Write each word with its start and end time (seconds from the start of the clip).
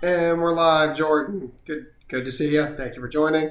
And 0.00 0.40
we're 0.40 0.52
live, 0.52 0.96
Jordan. 0.96 1.50
Good, 1.64 1.86
good 2.06 2.24
to 2.24 2.30
see 2.30 2.54
you. 2.54 2.64
Thank 2.76 2.94
you 2.94 3.02
for 3.02 3.08
joining. 3.08 3.50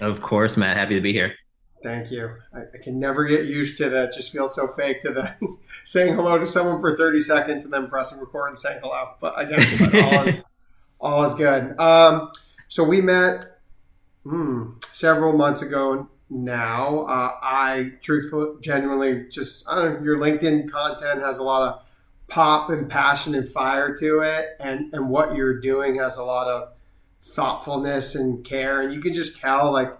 Of 0.00 0.20
course, 0.20 0.56
Matt. 0.56 0.76
Happy 0.76 0.94
to 0.94 1.00
be 1.00 1.12
here. 1.12 1.34
Thank 1.80 2.10
you. 2.10 2.28
I, 2.52 2.62
I 2.62 2.82
can 2.82 2.98
never 2.98 3.24
get 3.24 3.44
used 3.44 3.78
to 3.78 3.88
that. 3.90 4.12
Just 4.12 4.32
feels 4.32 4.52
so 4.52 4.66
fake 4.66 5.00
to 5.02 5.12
the 5.12 5.56
saying 5.84 6.16
hello 6.16 6.38
to 6.38 6.46
someone 6.46 6.80
for 6.80 6.96
thirty 6.96 7.20
seconds 7.20 7.64
and 7.64 7.72
then 7.72 7.86
pressing 7.86 8.18
record 8.18 8.48
and 8.48 8.58
saying 8.58 8.80
hello. 8.82 9.10
But 9.20 9.38
I 9.38 9.44
guess 9.44 9.94
all 9.94 10.24
is 10.26 10.44
all 10.98 11.22
is 11.22 11.34
good. 11.34 11.78
Um, 11.78 12.32
so 12.66 12.82
we 12.82 13.00
met 13.00 13.44
hmm, 14.24 14.72
several 14.92 15.34
months 15.34 15.62
ago 15.62 16.08
now. 16.28 17.02
Uh, 17.02 17.30
I 17.40 17.92
truthfully, 18.02 18.56
genuinely, 18.60 19.28
just 19.30 19.68
I 19.68 19.76
don't 19.76 20.00
know. 20.00 20.04
Your 20.04 20.18
LinkedIn 20.18 20.68
content 20.68 21.20
has 21.20 21.38
a 21.38 21.44
lot 21.44 21.62
of 21.62 21.85
pop 22.28 22.70
and 22.70 22.88
passion 22.88 23.34
and 23.34 23.48
fire 23.48 23.94
to 23.96 24.20
it, 24.20 24.56
and 24.60 24.92
and 24.92 25.08
what 25.08 25.34
you're 25.34 25.60
doing 25.60 25.98
has 25.98 26.18
a 26.18 26.24
lot 26.24 26.46
of 26.46 26.72
thoughtfulness 27.22 28.14
and 28.14 28.44
care, 28.44 28.82
and 28.82 28.92
you 28.92 29.00
can 29.00 29.12
just 29.12 29.36
tell 29.40 29.72
like 29.72 29.92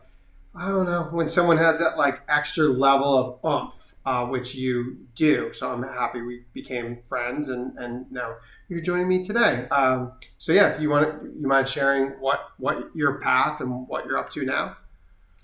I 0.54 0.68
don't 0.68 0.86
know 0.86 1.08
when 1.10 1.28
someone 1.28 1.58
has 1.58 1.78
that 1.80 1.98
like 1.98 2.22
extra 2.28 2.64
level 2.64 3.40
of 3.42 3.44
oomph, 3.44 3.94
uh, 4.06 4.24
which 4.24 4.54
you 4.54 4.96
do. 5.14 5.52
So 5.52 5.70
I'm 5.70 5.82
happy 5.82 6.22
we 6.22 6.44
became 6.52 7.02
friends, 7.08 7.48
and 7.48 7.76
and 7.78 8.10
now 8.10 8.36
you're 8.68 8.80
joining 8.80 9.08
me 9.08 9.24
today. 9.24 9.68
Um, 9.68 10.12
so 10.38 10.52
yeah, 10.52 10.68
if 10.68 10.80
you 10.80 10.88
want, 10.88 11.22
you 11.38 11.46
mind 11.46 11.68
sharing 11.68 12.10
what 12.20 12.40
what 12.58 12.90
your 12.94 13.20
path 13.20 13.60
and 13.60 13.86
what 13.88 14.06
you're 14.06 14.18
up 14.18 14.30
to 14.30 14.44
now? 14.44 14.76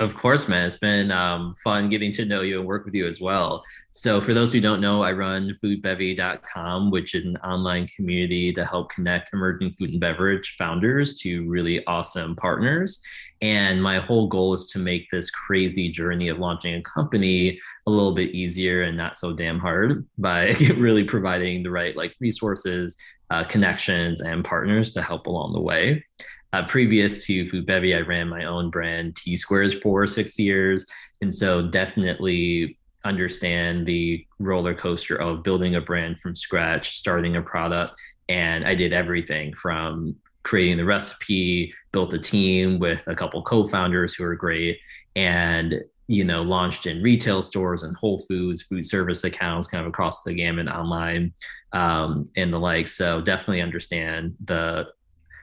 Of 0.02 0.16
course, 0.16 0.48
man. 0.48 0.66
It's 0.66 0.74
been 0.74 1.12
um, 1.12 1.55
fun 1.62 1.88
getting 1.88 2.10
to 2.15 2.24
know 2.24 2.41
you 2.41 2.59
and 2.59 2.66
work 2.66 2.84
with 2.84 2.93
you 2.93 3.06
as 3.06 3.20
well. 3.20 3.62
So, 3.93 4.20
for 4.20 4.34
those 4.34 4.52
who 4.52 4.59
don't 4.59 4.80
know, 4.80 5.05
I 5.05 5.12
run 5.12 5.55
foodbevy.com, 5.62 6.91
which 6.91 7.15
is 7.15 7.24
an 7.24 7.37
online 7.37 7.87
community 7.87 8.52
to 8.55 8.65
help 8.65 8.91
connect 8.91 9.33
emerging 9.33 9.70
food 9.70 9.91
and 9.91 10.01
beverage 10.01 10.57
founders 10.59 11.20
to 11.20 11.48
really 11.48 11.87
awesome 11.87 12.35
partners. 12.35 13.01
And 13.43 13.80
my 13.80 14.01
whole 14.01 14.27
goal 14.27 14.54
is 14.54 14.65
to 14.73 14.80
make 14.80 15.09
this 15.12 15.30
crazy 15.30 15.88
journey 15.88 16.27
of 16.30 16.40
launching 16.40 16.74
a 16.74 16.82
company 16.82 17.60
a 17.87 17.90
little 17.90 18.12
bit 18.12 18.34
easier 18.34 18.82
and 18.82 18.96
not 18.96 19.15
so 19.15 19.32
damn 19.32 19.60
hard 19.60 20.05
by 20.18 20.55
really 20.77 21.05
providing 21.05 21.62
the 21.62 21.71
right 21.71 21.96
like 21.96 22.16
resources, 22.18 22.96
uh, 23.30 23.45
connections, 23.45 24.21
and 24.21 24.45
partners 24.45 24.90
to 24.90 25.01
help 25.01 25.29
along 25.29 25.52
the 25.52 25.60
way. 25.60 26.05
Uh, 26.53 26.67
previous 26.67 27.25
to 27.25 27.49
Food 27.49 27.67
Bevy, 27.67 27.95
I 27.95 28.01
ran 28.01 28.29
my 28.29 28.45
own 28.45 28.69
brand 28.69 29.17
T 29.17 29.37
Squares 29.37 29.75
for 29.75 30.07
six 30.07 30.39
years. 30.39 30.85
And 31.23 31.33
so 31.33 31.69
definitely 31.69 32.79
understand 33.05 33.87
the 33.87 34.27
roller 34.39 34.75
coaster 34.75 35.17
of 35.17 35.43
building 35.43 35.77
a 35.77 35.80
brand 35.80 36.21
from 36.21 36.37
scratch, 36.37 36.97
starting 36.97 37.37
a 37.37 37.43
product. 37.43 37.95
And 38.29 38.67
I 38.67 38.75
did 38.75 38.93
everything 38.93 39.55
from 39.55 40.15
creating 40.43 40.77
the 40.77 40.85
recipe, 40.85 41.73
built 41.93 42.13
a 42.15 42.19
team 42.19 42.79
with 42.79 43.03
a 43.07 43.15
couple 43.15 43.43
co-founders 43.43 44.15
who 44.15 44.25
are 44.25 44.37
great, 44.37 44.79
and 45.17 45.83
you 46.09 46.25
know, 46.25 46.43
launched 46.43 46.87
in 46.87 47.03
retail 47.03 47.41
stores 47.41 47.85
and 47.85 47.97
Whole 47.97 48.19
Foods, 48.29 48.63
food 48.63 48.85
service 48.85 49.25
accounts, 49.25 49.69
kind 49.69 49.80
of 49.80 49.89
across 49.89 50.23
the 50.23 50.35
gamut 50.35 50.69
online 50.69 51.33
um, 51.73 52.29
and 52.37 52.53
the 52.53 52.59
like. 52.59 52.89
So 52.89 53.23
definitely 53.23 53.63
understand 53.63 54.35
the 54.45 54.89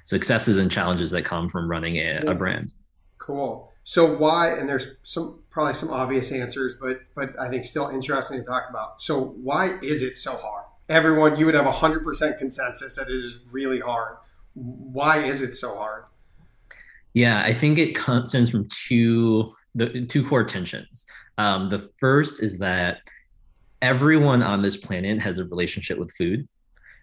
successes 0.10 0.58
and 0.58 0.72
challenges 0.72 1.12
that 1.12 1.24
come 1.24 1.48
from 1.48 1.70
running 1.70 1.98
a, 1.98 2.00
yeah. 2.24 2.32
a 2.32 2.34
brand. 2.34 2.74
Cool. 3.20 3.72
So 3.84 4.18
why? 4.18 4.54
And 4.54 4.68
there's 4.68 4.88
some 5.04 5.44
probably 5.52 5.76
some 5.76 5.92
obvious 5.92 6.32
answers, 6.32 6.76
but 6.82 7.02
but 7.14 7.40
I 7.40 7.48
think 7.48 7.64
still 7.64 7.90
interesting 7.90 8.40
to 8.40 8.44
talk 8.44 8.64
about. 8.72 9.02
So 9.02 9.36
why 9.44 9.78
is 9.84 10.02
it 10.02 10.18
so 10.18 10.36
hard? 10.36 10.66
Everyone, 10.90 11.38
you 11.38 11.46
would 11.46 11.54
have 11.54 11.68
a 11.68 11.72
hundred 11.72 12.04
percent 12.04 12.40
consensus 12.40 12.96
that 12.96 13.08
it 13.08 13.14
is 13.14 13.40
really 13.52 13.80
hard. 13.80 14.18
Why 14.56 15.24
is 15.24 15.44
it 15.44 15.54
so 15.54 15.76
hard? 15.76 16.06
Yeah, 17.14 17.44
I 17.44 17.54
think 17.54 17.78
it 17.78 17.96
stems 18.26 18.50
from 18.50 18.68
two 18.88 19.54
the 19.76 20.08
two 20.08 20.28
core 20.28 20.44
tensions. 20.44 21.06
Um, 21.38 21.70
the 21.70 21.88
first 22.00 22.42
is 22.42 22.58
that 22.58 23.02
everyone 23.84 24.42
on 24.42 24.64
this 24.64 24.76
planet 24.76 25.22
has 25.22 25.38
a 25.38 25.46
relationship 25.46 26.00
with 26.00 26.12
food, 26.18 26.48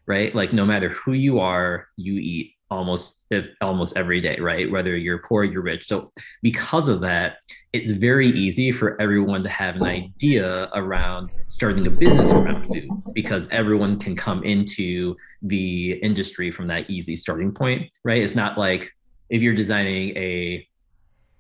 right? 0.07 0.35
Like 0.35 0.53
no 0.53 0.65
matter 0.65 0.89
who 0.89 1.13
you 1.13 1.39
are, 1.39 1.87
you 1.97 2.15
eat 2.15 2.56
almost 2.71 3.25
if 3.31 3.49
almost 3.61 3.97
every 3.97 4.21
day 4.21 4.37
right? 4.41 4.71
Whether 4.71 4.97
you're 4.97 5.19
poor 5.19 5.45
you're 5.45 5.63
rich. 5.63 5.87
So 5.87 6.13
because 6.43 6.89
of 6.89 7.01
that 7.01 7.39
it's 7.73 7.91
very 7.91 8.29
easy 8.29 8.73
for 8.73 9.01
everyone 9.01 9.43
to 9.43 9.49
have 9.49 9.77
an 9.77 9.85
idea 9.85 10.69
around 10.75 11.29
starting 11.49 11.87
a 11.87 11.91
business 11.91 12.33
around 12.33 12.67
food 12.67 12.89
because 13.13 13.49
everyone 13.49 13.99
can 13.99 14.17
come 14.17 14.43
into 14.45 15.15
the 15.43 15.93
industry 16.03 16.51
from 16.51 16.67
that 16.69 16.89
easy 16.91 17.17
starting 17.17 17.53
point 17.53 17.91
right? 18.05 18.23
It's 18.23 18.35
not 18.35 18.59
like 18.59 18.91
if 19.29 19.43
you're 19.43 19.55
designing 19.55 20.17
a 20.17 20.67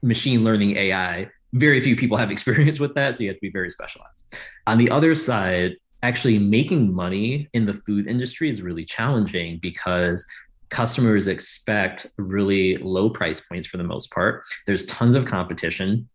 machine 0.03 0.44
learning 0.44 0.76
ai 0.76 1.28
very 1.54 1.81
few 1.81 1.97
people 1.97 2.16
have 2.16 2.31
experience 2.37 2.78
with 2.78 2.94
that 2.94 3.16
so 3.16 3.22
you 3.22 3.31
have 3.31 3.37
to 3.37 3.41
be 3.41 3.50
very 3.50 3.70
specialized. 3.70 4.37
On 4.66 4.78
the 4.78 4.91
other 4.91 5.14
side 5.14 5.72
actually 6.03 6.38
making 6.38 6.94
money 6.94 7.48
in 7.53 7.64
the 7.64 7.72
food 7.72 8.06
industry 8.06 8.50
is 8.50 8.62
really 8.62 8.84
challenging 8.84 9.58
because 9.60 10.25
customers 10.71 11.28
expect 11.28 12.06
really 12.19 12.77
low 12.78 13.09
price 13.09 13.41
points 13.41 13.66
for 13.66 13.77
the 13.77 13.84
most 13.84 14.10
part. 14.10 14.44
There's 14.66 14.87
tons 14.87 15.15
of 15.15 15.25
competition. 15.25 16.09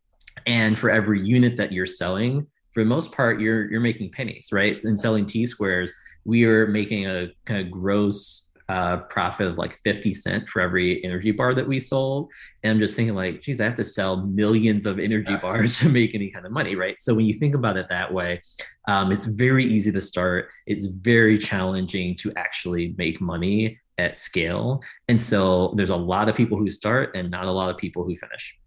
And 0.45 0.77
for 0.77 0.89
every 0.89 1.21
unit 1.21 1.57
that 1.57 1.71
you're 1.71 1.85
selling, 1.85 2.47
for 2.71 2.83
the 2.83 2.89
most 2.89 3.11
part, 3.11 3.39
you're 3.39 3.69
you're 3.69 3.81
making 3.81 4.11
pennies, 4.11 4.47
right? 4.51 4.81
And 4.83 4.99
selling 4.99 5.25
T 5.25 5.45
squares, 5.45 5.91
we 6.23 6.45
are 6.45 6.67
making 6.67 7.05
a 7.05 7.27
kind 7.45 7.65
of 7.65 7.71
gross 7.71 8.47
uh, 8.71 8.97
profit 9.09 9.47
of 9.47 9.57
like 9.57 9.73
50 9.83 10.13
cent 10.13 10.47
for 10.47 10.61
every 10.61 11.03
energy 11.03 11.31
bar 11.31 11.53
that 11.53 11.67
we 11.67 11.77
sold. 11.77 12.31
And 12.63 12.71
I'm 12.71 12.79
just 12.79 12.95
thinking 12.95 13.15
like, 13.15 13.41
geez, 13.41 13.59
I 13.59 13.65
have 13.65 13.75
to 13.75 13.83
sell 13.83 14.25
millions 14.25 14.85
of 14.85 14.97
energy 14.97 15.35
bars 15.35 15.77
to 15.79 15.89
make 15.89 16.15
any 16.15 16.31
kind 16.31 16.45
of 16.45 16.53
money, 16.53 16.75
right? 16.75 16.97
So 16.97 17.13
when 17.13 17.25
you 17.25 17.33
think 17.33 17.53
about 17.53 17.75
it 17.75 17.89
that 17.89 18.13
way, 18.13 18.41
um, 18.87 19.11
it's 19.11 19.25
very 19.25 19.65
easy 19.65 19.91
to 19.91 19.99
start. 19.99 20.49
It's 20.67 20.85
very 20.85 21.37
challenging 21.37 22.15
to 22.17 22.31
actually 22.37 22.95
make 22.97 23.19
money 23.19 23.77
at 23.97 24.17
scale. 24.17 24.81
And 25.07 25.21
so 25.21 25.73
there's 25.75 25.89
a 25.89 25.95
lot 25.95 26.29
of 26.29 26.35
people 26.35 26.57
who 26.57 26.69
start 26.69 27.15
and 27.15 27.29
not 27.29 27.45
a 27.45 27.51
lot 27.51 27.69
of 27.69 27.77
people 27.77 28.03
who 28.03 28.15
finish. 28.17 28.57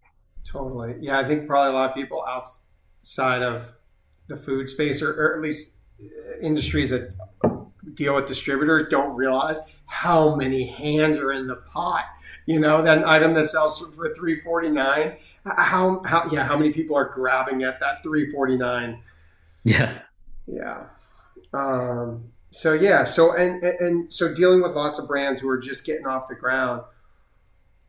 Totally. 0.44 0.96
Yeah, 1.00 1.18
I 1.18 1.24
think 1.24 1.46
probably 1.46 1.70
a 1.70 1.74
lot 1.74 1.90
of 1.90 1.96
people 1.96 2.24
outside 2.28 3.42
of 3.42 3.72
the 4.28 4.36
food 4.36 4.68
space 4.68 5.02
or, 5.02 5.10
or 5.12 5.34
at 5.34 5.40
least 5.40 5.74
uh, 6.00 6.38
industries 6.40 6.90
that 6.90 7.14
deal 7.94 8.14
with 8.14 8.26
distributors 8.26 8.84
don't 8.90 9.14
realize 9.14 9.60
how 9.86 10.34
many 10.34 10.66
hands 10.66 11.18
are 11.18 11.32
in 11.32 11.46
the 11.46 11.56
pot. 11.56 12.04
You 12.46 12.60
know, 12.60 12.82
that 12.82 13.06
item 13.06 13.34
that 13.34 13.46
sells 13.46 13.78
for 13.78 14.12
349, 14.14 15.16
how 15.44 16.02
how 16.04 16.28
yeah, 16.30 16.44
how 16.44 16.56
many 16.58 16.72
people 16.72 16.96
are 16.96 17.08
grabbing 17.08 17.62
at 17.62 17.80
that 17.80 18.02
349? 18.02 19.00
Yeah. 19.64 19.98
Yeah. 20.46 20.86
Um 21.52 22.24
so 22.54 22.72
yeah, 22.72 23.02
so 23.02 23.34
and, 23.34 23.64
and 23.64 24.14
so 24.14 24.32
dealing 24.32 24.62
with 24.62 24.76
lots 24.76 25.00
of 25.00 25.08
brands 25.08 25.40
who 25.40 25.48
are 25.48 25.58
just 25.58 25.84
getting 25.84 26.06
off 26.06 26.28
the 26.28 26.36
ground. 26.36 26.82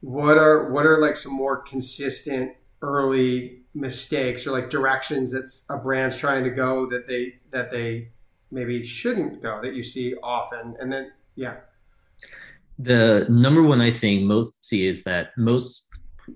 What 0.02 0.40
are 0.40 0.72
what 0.72 0.88
are 0.88 0.98
like 0.98 1.16
some 1.18 1.34
more 1.34 1.58
consistent 1.58 2.54
early 2.82 3.60
mistakes 3.76 4.48
or 4.48 4.52
like 4.52 4.72
directions 4.72 5.32
that 5.34 5.52
a 5.70 5.78
brand's 5.78 6.18
trying 6.18 6.44
to 6.44 6.50
go 6.50 6.90
that 6.90 7.08
they 7.08 7.36
that 7.52 7.70
they 7.70 8.10
maybe 8.50 8.84
shouldn't 8.84 9.40
go 9.42 9.62
that 9.62 9.76
you 9.76 9.84
see 9.84 10.16
often 10.24 10.76
and 10.80 10.92
then 10.92 11.12
yeah 11.36 11.58
the 12.80 13.26
number 13.28 13.62
one 13.62 13.82
i 13.82 13.92
think 13.92 14.24
most 14.24 14.64
see 14.64 14.88
is 14.88 15.04
that 15.04 15.30
most 15.38 15.88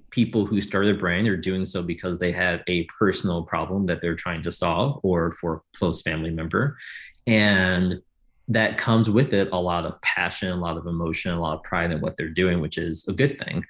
people 0.09 0.45
who 0.45 0.59
start 0.59 0.85
a 0.85 0.93
brand 0.93 1.27
are 1.27 1.37
doing 1.37 1.63
so 1.63 1.81
because 1.81 2.19
they 2.19 2.31
have 2.31 2.61
a 2.67 2.83
personal 2.85 3.43
problem 3.43 3.85
that 3.85 4.01
they're 4.01 4.15
trying 4.15 4.43
to 4.43 4.51
solve 4.51 4.99
or 5.03 5.31
for 5.31 5.55
a 5.55 5.77
close 5.77 6.01
family 6.01 6.29
member 6.29 6.77
and 7.25 8.01
that 8.49 8.77
comes 8.77 9.09
with 9.09 9.33
it 9.33 9.47
a 9.51 9.59
lot 9.59 9.85
of 9.85 10.01
passion, 10.01 10.51
a 10.51 10.55
lot 10.55 10.75
of 10.75 10.87
emotion, 10.87 11.31
a 11.31 11.39
lot 11.39 11.57
of 11.57 11.63
pride 11.63 11.91
in 11.91 12.01
what 12.01 12.17
they're 12.17 12.29
doing, 12.29 12.59
which 12.59 12.77
is 12.77 13.07
a 13.07 13.13
good 13.13 13.39
thing. 13.39 13.63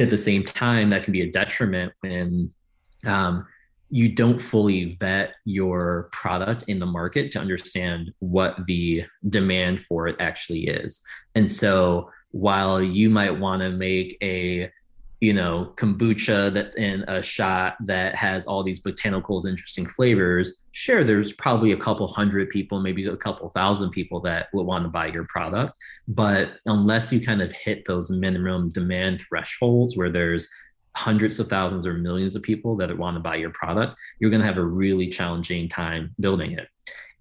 At 0.00 0.10
the 0.10 0.18
same 0.18 0.44
time, 0.44 0.90
that 0.90 1.02
can 1.02 1.12
be 1.12 1.22
a 1.22 1.30
detriment 1.30 1.92
when 2.00 2.52
um, 3.04 3.46
you 3.90 4.08
don't 4.08 4.40
fully 4.40 4.96
vet 5.00 5.34
your 5.44 6.08
product 6.12 6.64
in 6.68 6.78
the 6.78 6.86
market 6.86 7.30
to 7.32 7.40
understand 7.40 8.12
what 8.20 8.56
the 8.66 9.04
demand 9.28 9.80
for 9.80 10.06
it 10.06 10.16
actually 10.20 10.68
is. 10.68 11.02
And 11.34 11.48
so 11.48 12.10
while 12.30 12.82
you 12.82 13.10
might 13.10 13.38
want 13.38 13.62
to 13.62 13.70
make 13.70 14.16
a 14.22 14.70
you 15.20 15.32
know, 15.32 15.72
kombucha 15.76 16.52
that's 16.52 16.76
in 16.76 17.02
a 17.08 17.22
shot 17.22 17.76
that 17.80 18.14
has 18.14 18.46
all 18.46 18.62
these 18.62 18.80
botanicals, 18.80 19.48
interesting 19.48 19.86
flavors, 19.86 20.58
sure, 20.72 21.04
there's 21.04 21.32
probably 21.32 21.72
a 21.72 21.76
couple 21.76 22.06
hundred 22.06 22.50
people, 22.50 22.80
maybe 22.80 23.06
a 23.06 23.16
couple 23.16 23.48
thousand 23.50 23.90
people 23.90 24.20
that 24.20 24.48
would 24.52 24.66
want 24.66 24.84
to 24.84 24.90
buy 24.90 25.06
your 25.06 25.24
product. 25.24 25.74
But 26.06 26.58
unless 26.66 27.12
you 27.12 27.20
kind 27.20 27.40
of 27.40 27.50
hit 27.52 27.86
those 27.86 28.10
minimum 28.10 28.70
demand 28.70 29.22
thresholds 29.22 29.96
where 29.96 30.10
there's 30.10 30.48
hundreds 30.94 31.40
of 31.40 31.48
thousands 31.48 31.86
or 31.86 31.94
millions 31.94 32.36
of 32.36 32.42
people 32.42 32.76
that 32.76 32.96
want 32.96 33.16
to 33.16 33.20
buy 33.20 33.36
your 33.36 33.50
product, 33.50 33.96
you're 34.18 34.30
going 34.30 34.40
to 34.40 34.46
have 34.46 34.58
a 34.58 34.64
really 34.64 35.08
challenging 35.08 35.68
time 35.68 36.14
building 36.20 36.52
it. 36.52 36.68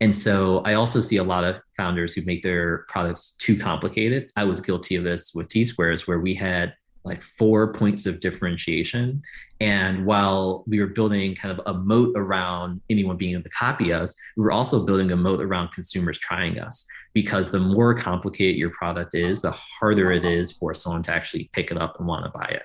And 0.02 0.14
so 0.14 0.60
I 0.60 0.74
also 0.74 1.00
see 1.00 1.18
a 1.18 1.24
lot 1.24 1.46
of 1.46 1.62
founders 1.78 2.14
who 2.14 2.22
make 2.24 2.44
their 2.44 2.80
products 2.90 3.36
too 3.38 3.58
complicated. 3.58 4.32
I 4.36 4.44
was 4.44 4.60
guilty 4.60 4.98
of 4.98 5.06
this 5.06 5.34
with 5.34 5.48
T 5.48 5.64
Squares, 5.64 6.08
where 6.08 6.20
we 6.20 6.34
had 6.34 6.74
like 7.06 7.22
four 7.22 7.72
points 7.72 8.06
of 8.06 8.20
differentiation. 8.20 9.22
And 9.62 10.06
while 10.06 10.64
we 10.68 10.80
were 10.80 10.88
building 10.88 11.36
kind 11.36 11.58
of 11.58 11.66
a 11.68 11.80
moat 11.80 12.14
around 12.18 12.82
anyone 12.90 13.16
being 13.16 13.34
able 13.34 13.44
to 13.44 13.50
copy 13.50 13.94
us, 13.94 14.16
we 14.36 14.44
were 14.44 14.52
also 14.52 14.86
building 14.86 15.12
a 15.12 15.16
moat 15.16 15.40
around 15.40 15.72
consumers 15.72 16.18
trying 16.18 16.60
us. 16.60 16.86
Because 17.14 17.52
the 17.52 17.60
more 17.60 17.98
complicated 17.98 18.58
your 18.58 18.72
product 18.72 19.16
is, 19.16 19.42
the 19.42 19.52
harder 19.52 20.12
it 20.12 20.26
is 20.26 20.52
for 20.52 20.74
someone 20.74 21.04
to 21.04 21.14
actually 21.14 21.50
pick 21.54 21.72
it 21.72 21.78
up 21.78 21.98
and 22.00 22.08
want 22.08 22.26
to 22.26 22.32
buy 22.32 22.48
it. 22.50 22.64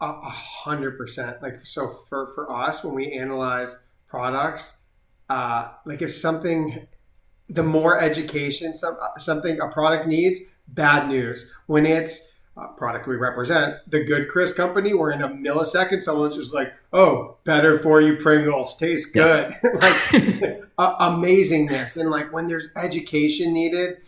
A 0.00 0.30
hundred 0.30 0.98
percent. 0.98 1.40
Like 1.40 1.64
so 1.64 1.96
for 2.08 2.32
for 2.34 2.52
us 2.52 2.84
when 2.84 2.94
we 2.94 3.12
analyze 3.12 3.86
products, 4.06 4.80
uh, 5.30 5.68
like 5.86 6.02
if 6.02 6.12
something, 6.12 6.86
the 7.48 7.62
more 7.62 7.98
education 7.98 8.74
some 8.74 8.98
something 9.16 9.60
a 9.60 9.68
product 9.68 10.06
needs, 10.06 10.40
bad 10.68 11.08
news. 11.08 11.50
When 11.68 11.86
it's 11.86 12.31
a 12.56 12.68
product 12.68 13.06
we 13.06 13.16
represent, 13.16 13.76
the 13.86 14.04
Good 14.04 14.28
Crisp 14.28 14.56
company, 14.56 14.92
where 14.92 15.10
in 15.10 15.22
a 15.22 15.28
millisecond 15.28 16.02
someone's 16.04 16.36
just 16.36 16.52
like, 16.52 16.72
"Oh, 16.92 17.38
better 17.44 17.78
for 17.78 18.00
you, 18.00 18.16
Pringles, 18.16 18.76
tastes 18.76 19.10
good," 19.10 19.54
yeah. 19.62 19.70
like 19.74 20.62
uh, 20.78 21.10
amazingness. 21.10 21.96
And 21.96 22.10
like 22.10 22.32
when 22.32 22.46
there's 22.46 22.70
education 22.76 23.52
needed, 23.52 23.98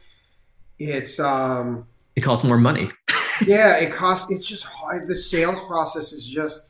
it's 0.79 1.19
um, 1.19 1.87
it 2.17 2.21
costs 2.21 2.45
more 2.45 2.59
money. 2.59 2.91
yeah, 3.47 3.77
it 3.77 3.93
costs. 3.93 4.31
It's 4.31 4.47
just 4.47 4.65
hard. 4.65 5.09
The 5.09 5.15
sales 5.15 5.61
process 5.63 6.13
is 6.13 6.27
just 6.27 6.69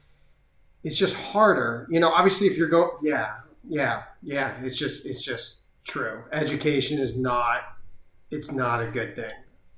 it's 0.84 0.96
just 0.98 1.16
harder. 1.16 1.86
You 1.90 1.98
know, 2.00 2.10
obviously, 2.10 2.46
if 2.46 2.56
you're 2.56 2.68
going, 2.68 2.90
yeah, 3.02 3.34
yeah, 3.68 4.04
yeah. 4.22 4.54
It's 4.62 4.76
just 4.76 5.06
it's 5.06 5.22
just 5.22 5.62
true. 5.82 6.22
Education 6.32 7.00
is 7.00 7.16
not 7.16 7.62
it's 8.30 8.52
not 8.52 8.82
a 8.82 8.86
good 8.86 9.16
thing. 9.16 9.30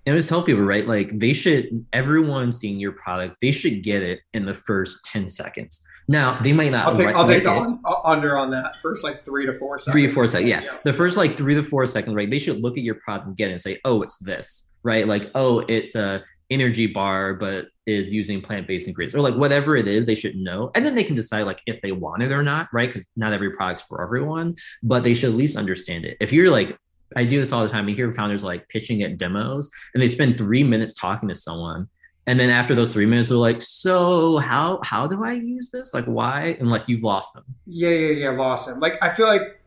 And 0.07 0.15
I 0.15 0.19
just 0.19 0.29
tell 0.29 0.43
people, 0.43 0.63
right? 0.63 0.87
Like 0.87 1.19
they 1.19 1.33
should 1.33 1.85
everyone 1.93 2.53
seeing 2.53 2.79
your 2.79 2.93
product, 2.93 3.37
they 3.43 3.51
should 3.51 3.83
get 3.83 4.03
it 4.03 4.21
in 4.35 4.47
the 4.47 4.55
first 4.55 5.05
10 5.05 5.29
seconds. 5.29 5.85
Now 6.09 6.41
they 6.41 6.53
might 6.53 6.71
not. 6.71 6.87
I'll 6.87 6.97
take, 6.97 7.15
I'll 7.17 7.27
take 7.27 7.47
on, 7.47 7.81
uh, 7.85 7.97
under 8.05 8.39
on 8.39 8.51
that 8.51 8.77
first 8.77 9.03
like 9.03 9.25
three 9.25 9.45
to 9.47 9.55
four 9.55 9.79
seconds. 9.79 9.93
Three 9.93 10.07
to 10.07 10.15
four 10.15 10.27
seconds, 10.29 10.49
yeah. 10.49 10.63
yeah. 10.63 10.79
The 10.85 10.93
first 10.93 11.17
like 11.17 11.37
three 11.37 11.57
to 11.57 11.63
four 11.63 11.85
seconds, 11.87 12.15
right? 12.15 12.31
They 12.31 12.39
should 12.39 12.63
look 12.63 12.79
at 12.79 12.85
your 12.85 12.95
product 12.97 13.27
and 13.27 13.37
get 13.37 13.49
it 13.49 13.53
and 13.53 13.61
say, 13.61 13.81
"Oh, 13.85 14.03
it's 14.03 14.19
this," 14.19 14.71
right? 14.85 15.09
Like, 15.09 15.33
"Oh, 15.35 15.65
it's 15.67 15.97
a 15.97 16.23
energy 16.51 16.87
bar, 16.87 17.35
but 17.35 17.67
is 17.87 18.13
using 18.13 18.41
plant-based 18.41 18.89
ingredients 18.89 19.15
or 19.15 19.21
like 19.21 19.35
whatever 19.35 19.77
it 19.77 19.87
is, 19.87 20.05
they 20.05 20.15
should 20.15 20.37
know. 20.37 20.71
And 20.75 20.85
then 20.85 20.95
they 20.95 21.05
can 21.05 21.15
decide 21.15 21.43
like 21.43 21.61
if 21.67 21.81
they 21.81 21.93
want 21.93 22.23
it 22.23 22.33
or 22.33 22.43
not, 22.43 22.69
right? 22.73 22.89
Because 22.89 23.07
not 23.17 23.33
every 23.33 23.51
product's 23.51 23.83
for 23.83 24.03
everyone, 24.03 24.55
but 24.83 25.03
they 25.03 25.15
should 25.15 25.31
at 25.31 25.37
least 25.37 25.57
understand 25.57 26.05
it. 26.05 26.17
If 26.21 26.33
you're 26.33 26.51
like, 26.51 26.77
I 27.15 27.25
do 27.25 27.39
this 27.41 27.53
all 27.53 27.63
the 27.63 27.69
time. 27.69 27.89
You 27.89 27.95
hear 27.95 28.13
founders 28.13 28.43
like 28.43 28.69
pitching 28.69 29.03
at 29.03 29.19
demos 29.19 29.71
and 29.95 30.03
they 30.03 30.09
spend 30.09 30.37
three 30.37 30.65
minutes 30.65 30.93
talking 30.95 31.29
to 31.29 31.35
someone. 31.35 31.89
And 32.27 32.41
then 32.41 32.51
after 32.51 32.75
those 32.75 32.93
three 32.93 33.07
minutes, 33.07 33.29
they're 33.29 33.37
like, 33.37 33.63
so 33.63 34.39
how 34.39 34.81
how 34.83 35.07
do 35.07 35.25
I 35.25 35.33
use 35.33 35.71
this? 35.71 35.95
Like 35.95 36.07
why? 36.07 36.57
And 36.59 36.69
like 36.71 36.89
you've 36.89 37.05
lost 37.05 37.35
them. 37.35 37.45
Yeah, 37.67 37.91
yeah, 37.91 38.11
yeah, 38.11 38.31
lost 38.31 38.67
them. 38.67 38.81
Like 38.81 39.01
I 39.03 39.11
feel 39.11 39.27
like 39.27 39.61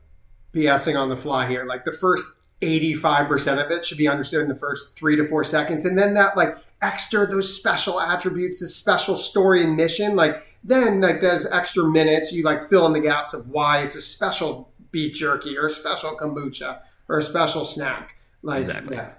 BSing 0.54 1.00
on 1.00 1.10
the 1.10 1.16
fly 1.16 1.48
here. 1.48 1.64
Like 1.64 1.86
the 1.86 1.94
first 1.94 2.28
85% 2.62 3.64
of 3.64 3.72
it 3.72 3.86
should 3.86 3.98
be 3.98 4.10
understood 4.10 4.42
in 4.42 4.50
the 4.50 4.56
first 4.56 4.96
three 4.96 5.16
to 5.16 5.28
four 5.28 5.46
seconds. 5.46 5.86
And 5.86 5.98
then 5.98 6.14
that 6.16 6.36
like 6.36 6.58
extra 6.82 7.26
those 7.26 7.54
special 7.54 8.02
attributes, 8.02 8.60
this 8.60 8.76
special 8.76 9.16
story 9.16 9.64
and 9.64 9.78
mission, 9.78 10.18
like 10.18 10.46
then 10.64 11.00
like 11.00 11.22
those 11.22 11.46
extra 11.46 11.86
minutes 11.86 12.34
you 12.34 12.44
like 12.44 12.68
fill 12.68 12.86
in 12.86 12.94
the 12.94 13.00
gaps 13.00 13.34
of 13.34 13.48
why 13.50 13.82
it's 13.82 13.96
a 13.96 14.02
special 14.02 14.72
beef 14.92 15.14
jerky 15.14 15.58
or 15.58 15.68
a 15.68 15.70
special 15.70 16.18
kombucha 16.18 16.82
or 17.10 17.18
a 17.18 17.24
special 17.24 17.66
snack. 17.66 18.16
Like 18.42 18.60
exactly. 18.60 18.96
yeah, 18.96 19.12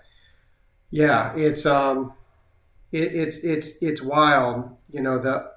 yeah, 0.90 1.36
it's 1.36 1.66
um, 1.66 2.14
it, 2.92 3.14
it's 3.14 3.38
it's 3.38 3.82
it's 3.82 4.00
wild. 4.00 4.76
You 4.90 5.02
know 5.02 5.18
the 5.18 5.50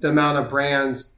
the 0.00 0.08
amount 0.08 0.38
of 0.38 0.50
brands 0.50 1.16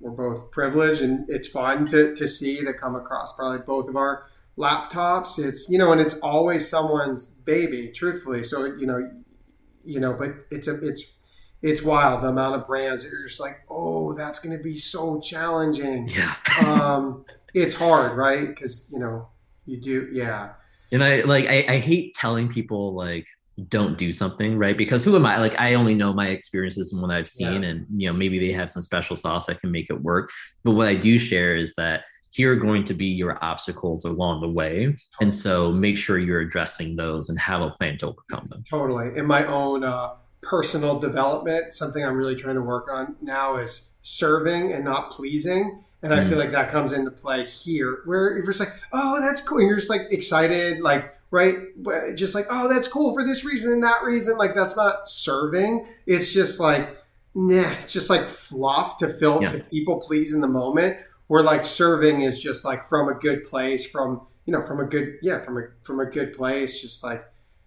we're 0.00 0.10
both 0.10 0.50
privileged 0.50 1.02
and 1.02 1.24
it's 1.28 1.48
fun 1.48 1.86
to 1.86 2.14
to 2.14 2.26
see 2.26 2.62
that 2.64 2.78
come 2.78 2.96
across 2.96 3.32
probably 3.34 3.58
both 3.58 3.88
of 3.88 3.96
our 3.96 4.26
laptops. 4.58 5.38
It's 5.38 5.68
you 5.68 5.78
know, 5.78 5.92
and 5.92 6.00
it's 6.00 6.14
always 6.16 6.68
someone's 6.68 7.26
baby, 7.26 7.90
truthfully. 7.94 8.44
So 8.44 8.64
you 8.64 8.86
know, 8.86 9.10
you 9.84 10.00
know, 10.00 10.12
but 10.12 10.30
it's 10.50 10.68
a 10.68 10.74
it's 10.86 11.04
it's 11.62 11.82
wild 11.82 12.22
the 12.22 12.28
amount 12.28 12.54
of 12.54 12.66
brands 12.66 13.02
that 13.02 13.10
you're 13.10 13.26
just 13.26 13.40
like, 13.40 13.60
oh, 13.68 14.12
that's 14.12 14.38
going 14.38 14.56
to 14.56 14.62
be 14.62 14.76
so 14.76 15.20
challenging. 15.20 16.08
Yeah. 16.08 16.34
um, 16.66 17.24
it's 17.54 17.74
hard, 17.74 18.16
right? 18.16 18.46
Because 18.46 18.86
you 18.90 18.98
know 18.98 19.28
you 19.66 19.80
do, 19.80 20.08
yeah. 20.12 20.52
And 20.92 21.02
I 21.02 21.22
like 21.22 21.46
I, 21.46 21.64
I 21.68 21.78
hate 21.78 22.14
telling 22.14 22.48
people 22.48 22.94
like 22.94 23.26
don't 23.68 23.96
do 23.96 24.12
something 24.12 24.58
right? 24.58 24.76
Because 24.76 25.02
who 25.02 25.16
am 25.16 25.26
i? 25.26 25.38
Like 25.38 25.58
i 25.58 25.74
only 25.74 25.94
know 25.94 26.12
my 26.12 26.28
experiences 26.28 26.92
and 26.92 27.00
what 27.00 27.10
i've 27.10 27.26
seen 27.26 27.62
yeah. 27.62 27.70
and 27.70 27.86
you 27.96 28.06
know 28.06 28.12
maybe 28.12 28.38
they 28.38 28.52
have 28.52 28.70
some 28.70 28.82
special 28.82 29.16
sauce 29.16 29.46
that 29.46 29.60
can 29.60 29.70
make 29.70 29.90
it 29.90 30.00
work. 30.00 30.30
But 30.64 30.72
what 30.72 30.88
i 30.88 30.94
do 30.94 31.18
share 31.18 31.56
is 31.56 31.72
that 31.76 32.04
here 32.30 32.52
are 32.52 32.56
going 32.56 32.84
to 32.84 32.94
be 32.94 33.06
your 33.06 33.42
obstacles 33.42 34.04
along 34.04 34.42
the 34.42 34.48
way. 34.48 34.94
And 35.22 35.32
so 35.32 35.72
make 35.72 35.96
sure 35.96 36.18
you're 36.18 36.40
addressing 36.40 36.94
those 36.94 37.30
and 37.30 37.38
have 37.38 37.62
a 37.62 37.70
plan 37.70 37.96
to 37.98 38.08
overcome 38.08 38.46
them. 38.50 38.62
Totally. 38.68 39.16
In 39.16 39.24
my 39.24 39.46
own 39.46 39.84
uh, 39.84 40.16
personal 40.46 40.98
development 40.98 41.74
something 41.74 42.04
i'm 42.04 42.16
really 42.16 42.36
trying 42.36 42.54
to 42.54 42.62
work 42.62 42.88
on 42.90 43.16
now 43.20 43.56
is 43.56 43.90
serving 44.02 44.72
and 44.72 44.84
not 44.84 45.10
pleasing 45.10 45.82
and 46.10 46.20
i 46.20 46.24
mm. 46.24 46.28
feel 46.28 46.38
like 46.38 46.52
that 46.52 46.70
comes 46.70 46.92
into 46.92 47.10
play 47.10 47.44
here 47.44 48.02
where 48.04 48.36
if 48.36 48.44
you're 48.44 48.52
just 48.52 48.60
like 48.60 48.72
oh 48.92 49.20
that's 49.20 49.42
cool 49.42 49.58
and 49.58 49.66
you're 49.66 49.76
just 49.76 49.90
like 49.90 50.06
excited 50.10 50.80
like 50.80 51.14
right 51.30 51.56
just 52.14 52.34
like 52.34 52.46
oh 52.50 52.68
that's 52.68 52.88
cool 52.88 53.12
for 53.12 53.24
this 53.24 53.44
reason 53.44 53.72
and 53.72 53.82
that 53.82 54.02
reason 54.04 54.36
like 54.36 54.54
that's 54.54 54.76
not 54.76 55.08
serving 55.08 55.86
it's 56.06 56.32
just 56.32 56.60
like 56.60 56.96
nah 57.34 57.70
it's 57.82 57.92
just 57.92 58.08
like 58.08 58.26
fluff 58.28 58.98
to 58.98 59.08
fill 59.08 59.42
yeah. 59.42 59.50
to 59.50 59.58
people 59.58 60.00
please 60.00 60.32
in 60.32 60.40
the 60.40 60.48
moment 60.48 60.96
where 61.26 61.42
like 61.42 61.64
serving 61.64 62.20
is 62.20 62.40
just 62.40 62.64
like 62.64 62.84
from 62.84 63.08
a 63.08 63.14
good 63.14 63.42
place 63.44 63.84
from 63.84 64.20
you 64.44 64.52
know 64.52 64.64
from 64.64 64.80
a 64.80 64.84
good 64.84 65.16
yeah 65.20 65.40
from 65.40 65.58
a 65.58 65.62
from 65.82 66.00
a 66.00 66.06
good 66.06 66.32
place 66.32 66.80
just 66.80 67.02
like 67.02 67.24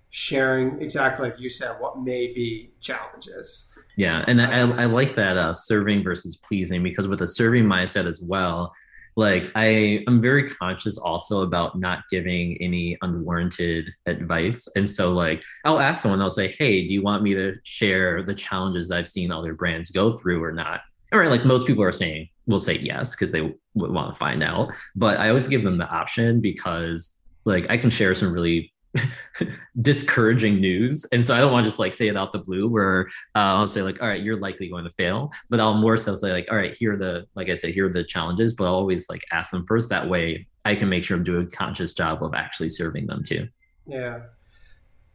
sharing 0.09 0.81
exactly 0.81 1.29
like 1.29 1.39
you 1.39 1.49
said 1.49 1.75
what 1.79 1.99
may 2.01 2.33
be 2.33 2.71
challenges 2.79 3.68
yeah 3.99 4.23
and 4.27 4.41
i, 4.41 4.61
I 4.61 4.85
like 4.85 5.13
that 5.15 5.37
uh, 5.37 5.53
serving 5.53 6.03
versus 6.03 6.37
pleasing 6.37 6.81
because 6.81 7.07
with 7.07 7.21
a 7.21 7.27
serving 7.27 7.65
mindset 7.65 8.05
as 8.07 8.21
well 8.21 8.73
like 9.17 9.51
i 9.55 10.01
i'm 10.07 10.21
very 10.21 10.47
conscious 10.47 10.97
also 10.97 11.41
about 11.41 11.77
not 11.77 12.03
giving 12.09 12.57
any 12.61 12.97
unwarranted 13.01 13.89
advice. 14.05 14.67
And 14.75 14.89
so 14.89 15.11
like 15.11 15.43
i'll 15.65 15.79
ask 15.79 16.01
someone 16.01 16.21
i'll 16.21 16.31
say 16.31 16.55
hey 16.57 16.87
do 16.87 16.93
you 16.93 17.01
want 17.01 17.23
me 17.23 17.33
to 17.33 17.55
share 17.63 18.23
the 18.23 18.33
challenges 18.33 18.87
that 18.87 18.97
i've 18.97 19.07
seen 19.07 19.31
other 19.31 19.53
brands 19.53 19.91
go 19.91 20.15
through 20.15 20.41
or 20.41 20.53
not? 20.53 20.81
Or 21.11 21.27
like 21.27 21.43
most 21.43 21.67
people 21.67 21.83
are 21.83 21.91
saying 21.91 22.29
will 22.47 22.59
say 22.59 22.77
yes 22.77 23.15
because 23.15 23.31
they 23.31 23.41
would 23.41 23.91
want 23.91 24.13
to 24.13 24.17
find 24.17 24.41
out. 24.41 24.71
But 24.95 25.19
i 25.19 25.27
always 25.27 25.49
give 25.49 25.63
them 25.63 25.77
the 25.77 25.89
option 25.89 26.39
because 26.39 27.17
like 27.43 27.69
i 27.69 27.75
can 27.75 27.89
share 27.89 28.15
some 28.15 28.31
really 28.31 28.71
discouraging 29.81 30.59
news. 30.59 31.05
And 31.11 31.23
so 31.23 31.33
i 31.33 31.39
don't 31.39 31.51
want 31.51 31.63
to 31.63 31.69
just 31.69 31.79
like 31.79 31.93
say 31.93 32.07
it 32.07 32.17
out 32.17 32.31
the 32.31 32.39
blue 32.39 32.67
where 32.67 33.07
uh, 33.35 33.57
i'll 33.57 33.67
say 33.67 33.81
like 33.81 34.01
all 34.01 34.07
right 34.07 34.21
you're 34.21 34.39
likely 34.39 34.69
going 34.69 34.83
to 34.83 34.91
fail. 34.91 35.31
But 35.49 35.59
i'll 35.59 35.75
more 35.75 35.97
so 35.97 36.15
say 36.15 36.31
like 36.31 36.47
all 36.51 36.57
right 36.57 36.75
here 36.75 36.93
are 36.93 36.97
the 36.97 37.27
like 37.35 37.49
i 37.49 37.55
said 37.55 37.73
here 37.73 37.85
are 37.85 37.93
the 37.93 38.03
challenges 38.03 38.53
but 38.53 38.65
i'll 38.65 38.75
always 38.75 39.09
like 39.09 39.21
ask 39.31 39.51
them 39.51 39.65
first. 39.67 39.89
That 39.89 40.09
way 40.09 40.47
i 40.65 40.75
can 40.75 40.89
make 40.89 41.03
sure 41.03 41.17
i'm 41.17 41.23
doing 41.23 41.47
a 41.47 41.49
conscious 41.49 41.93
job 41.93 42.23
of 42.23 42.33
actually 42.33 42.69
serving 42.69 43.07
them 43.07 43.23
too. 43.23 43.47
Yeah. 43.87 44.21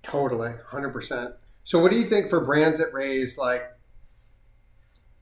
Totally. 0.03 0.51
100% 0.71 1.35
so 1.65 1.81
what 1.81 1.91
do 1.91 1.99
you 1.99 2.07
think 2.07 2.29
for 2.29 2.45
brands 2.45 2.79
that 2.79 2.93
raise 2.93 3.39
like 3.39 3.63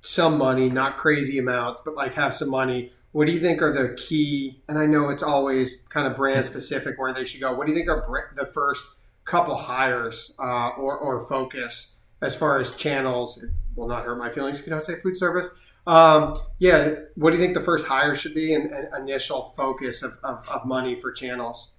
some 0.03 0.37
money, 0.37 0.69
not 0.69 0.97
crazy 0.97 1.39
amounts, 1.39 1.81
but 1.85 1.95
like 1.95 2.15
have 2.15 2.35
some 2.35 2.51
money. 2.51 2.93
What 3.13 3.27
do 3.27 3.33
you 3.33 3.41
think 3.41 3.61
are 3.63 3.73
the 3.73 3.95
key? 3.95 4.63
And 4.69 4.79
I 4.79 4.87
know 4.87 5.11
it's 5.11 5.23
always 5.23 5.83
kind 5.91 6.07
of 6.07 6.17
brand 6.17 6.45
specific 6.45 6.99
where 6.99 7.13
they 7.13 7.25
should 7.25 7.41
go. 7.41 7.55
What 7.55 7.67
do 7.67 7.73
you 7.73 7.79
think 7.79 7.89
are 7.89 8.33
the 8.35 8.47
first 8.47 8.85
couple 9.25 9.55
hires 9.55 10.35
uh, 10.39 10.71
or, 10.71 10.99
or 10.99 11.21
focus 11.21 11.97
as 12.23 12.35
far 12.35 12.59
as 12.59 12.75
channels? 12.75 13.43
It 13.43 13.51
will 13.77 13.87
not 13.89 14.05
hurt 14.05 14.19
my 14.19 14.31
feelings 14.31 14.59
if 14.59 14.67
you 14.67 14.71
don't 14.71 14.83
say 14.83 14.99
food 15.01 15.17
service. 15.17 15.51
Um, 15.87 16.39
yeah, 16.59 16.95
what 17.17 17.31
do 17.31 17.37
you 17.37 17.43
think 17.43 17.55
the 17.55 17.61
first 17.61 17.87
hire 17.87 18.15
should 18.15 18.35
be 18.35 18.55
and, 18.55 18.71
and 18.71 18.89
initial 18.97 19.53
focus 19.57 20.03
of, 20.03 20.19
of, 20.23 20.49
of 20.49 20.65
money 20.65 20.99
for 20.99 21.13
channels? 21.13 21.73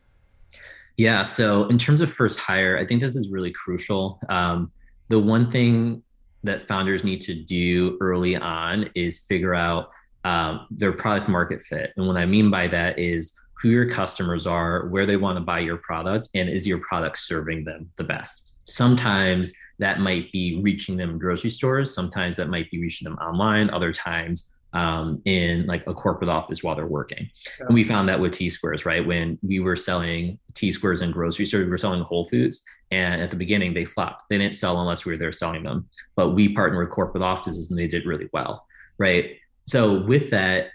Yeah, 0.97 1.23
so 1.23 1.65
in 1.65 1.77
terms 1.77 2.01
of 2.01 2.11
first 2.11 2.37
hire, 2.37 2.77
I 2.77 2.85
think 2.85 3.01
this 3.01 3.15
is 3.15 3.29
really 3.29 3.51
crucial. 3.51 4.19
Um, 4.29 4.71
the 5.07 5.19
one 5.19 5.49
thing 5.49 6.03
that 6.43 6.61
founders 6.61 7.03
need 7.03 7.21
to 7.21 7.33
do 7.33 7.97
early 8.01 8.35
on 8.35 8.89
is 8.93 9.19
figure 9.19 9.55
out 9.55 9.89
um, 10.23 10.67
their 10.71 10.91
product 10.91 11.29
market 11.29 11.61
fit. 11.61 11.91
And 11.97 12.07
what 12.07 12.17
I 12.17 12.25
mean 12.25 12.49
by 12.49 12.67
that 12.67 12.97
is 12.97 13.33
who 13.61 13.69
your 13.69 13.89
customers 13.89 14.45
are, 14.45 14.87
where 14.87 15.05
they 15.05 15.17
want 15.17 15.37
to 15.37 15.43
buy 15.43 15.59
your 15.59 15.77
product, 15.77 16.29
and 16.33 16.49
is 16.49 16.67
your 16.67 16.79
product 16.79 17.17
serving 17.17 17.63
them 17.63 17.89
the 17.97 18.03
best? 18.03 18.43
Sometimes 18.65 19.53
that 19.79 19.99
might 19.99 20.31
be 20.31 20.61
reaching 20.61 20.95
them 20.97 21.11
in 21.11 21.17
grocery 21.17 21.49
stores, 21.49 21.93
sometimes 21.93 22.35
that 22.37 22.49
might 22.49 22.69
be 22.71 22.79
reaching 22.79 23.05
them 23.05 23.17
online, 23.17 23.69
other 23.69 23.91
times 23.91 24.51
um, 24.73 25.21
in 25.25 25.65
like 25.67 25.85
a 25.87 25.93
corporate 25.93 26.29
office 26.29 26.63
while 26.63 26.75
they're 26.75 26.87
working. 26.87 27.29
And 27.59 27.73
we 27.73 27.83
found 27.83 28.09
that 28.09 28.19
with 28.19 28.33
T 28.33 28.49
squares, 28.49 28.85
right? 28.85 29.05
When 29.05 29.37
we 29.43 29.59
were 29.59 29.75
selling 29.75 30.39
T 30.55 30.71
squares 30.71 31.01
in 31.01 31.11
grocery 31.11 31.45
stores, 31.45 31.65
we 31.65 31.69
were 31.69 31.77
selling 31.77 32.01
Whole 32.01 32.25
Foods. 32.25 32.63
And 32.91 33.21
at 33.21 33.29
the 33.29 33.35
beginning, 33.35 33.73
they 33.73 33.85
flopped. 33.85 34.23
They 34.29 34.37
didn't 34.37 34.55
sell 34.55 34.79
unless 34.81 35.05
we 35.05 35.13
were 35.13 35.17
there 35.17 35.31
selling 35.31 35.63
them. 35.63 35.87
But 36.15 36.31
we 36.31 36.53
partnered 36.53 36.87
with 36.87 36.95
corporate 36.95 37.23
offices 37.23 37.69
and 37.69 37.79
they 37.79 37.87
did 37.87 38.05
really 38.05 38.29
well, 38.33 38.65
right? 38.97 39.37
So 39.65 40.03
with 40.03 40.29
that, 40.31 40.71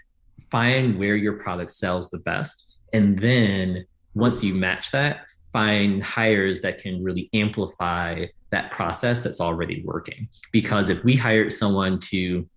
find 0.49 0.97
where 0.97 1.15
your 1.15 1.33
product 1.33 1.71
sells 1.71 2.09
the 2.09 2.19
best. 2.19 2.65
And 2.93 3.17
then 3.19 3.85
once 4.15 4.43
you 4.43 4.53
match 4.53 4.91
that, 4.91 5.25
find 5.51 6.03
hires 6.03 6.59
that 6.61 6.79
can 6.79 7.03
really 7.03 7.29
amplify 7.33 8.25
that 8.51 8.71
process 8.71 9.21
that's 9.21 9.41
already 9.41 9.83
working. 9.85 10.27
Because 10.51 10.89
if 10.89 11.03
we 11.03 11.15
hired 11.15 11.53
someone 11.53 11.99
to 11.99 12.47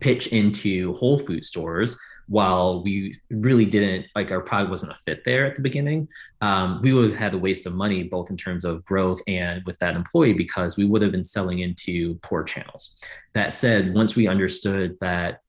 pitch 0.00 0.28
into 0.28 0.92
Whole 0.94 1.18
Food 1.18 1.44
stores 1.44 1.98
while 2.28 2.82
we 2.84 3.18
really 3.30 3.66
didn't 3.66 4.06
like 4.14 4.30
our 4.30 4.40
product 4.40 4.70
wasn't 4.70 4.92
a 4.92 4.94
fit 4.94 5.24
there 5.24 5.46
at 5.46 5.56
the 5.56 5.62
beginning, 5.62 6.06
um, 6.42 6.80
we 6.82 6.92
would 6.92 7.10
have 7.10 7.18
had 7.18 7.34
a 7.34 7.38
waste 7.38 7.66
of 7.66 7.74
money 7.74 8.04
both 8.04 8.30
in 8.30 8.36
terms 8.36 8.64
of 8.64 8.84
growth 8.84 9.20
and 9.26 9.64
with 9.64 9.78
that 9.78 9.96
employee 9.96 10.32
because 10.32 10.76
we 10.76 10.84
would 10.84 11.02
have 11.02 11.10
been 11.10 11.24
selling 11.24 11.60
into 11.60 12.14
poor 12.22 12.44
channels. 12.44 12.92
That 13.32 13.52
said, 13.52 13.94
once 13.94 14.14
we 14.14 14.28
understood 14.28 14.96
that 15.00 15.40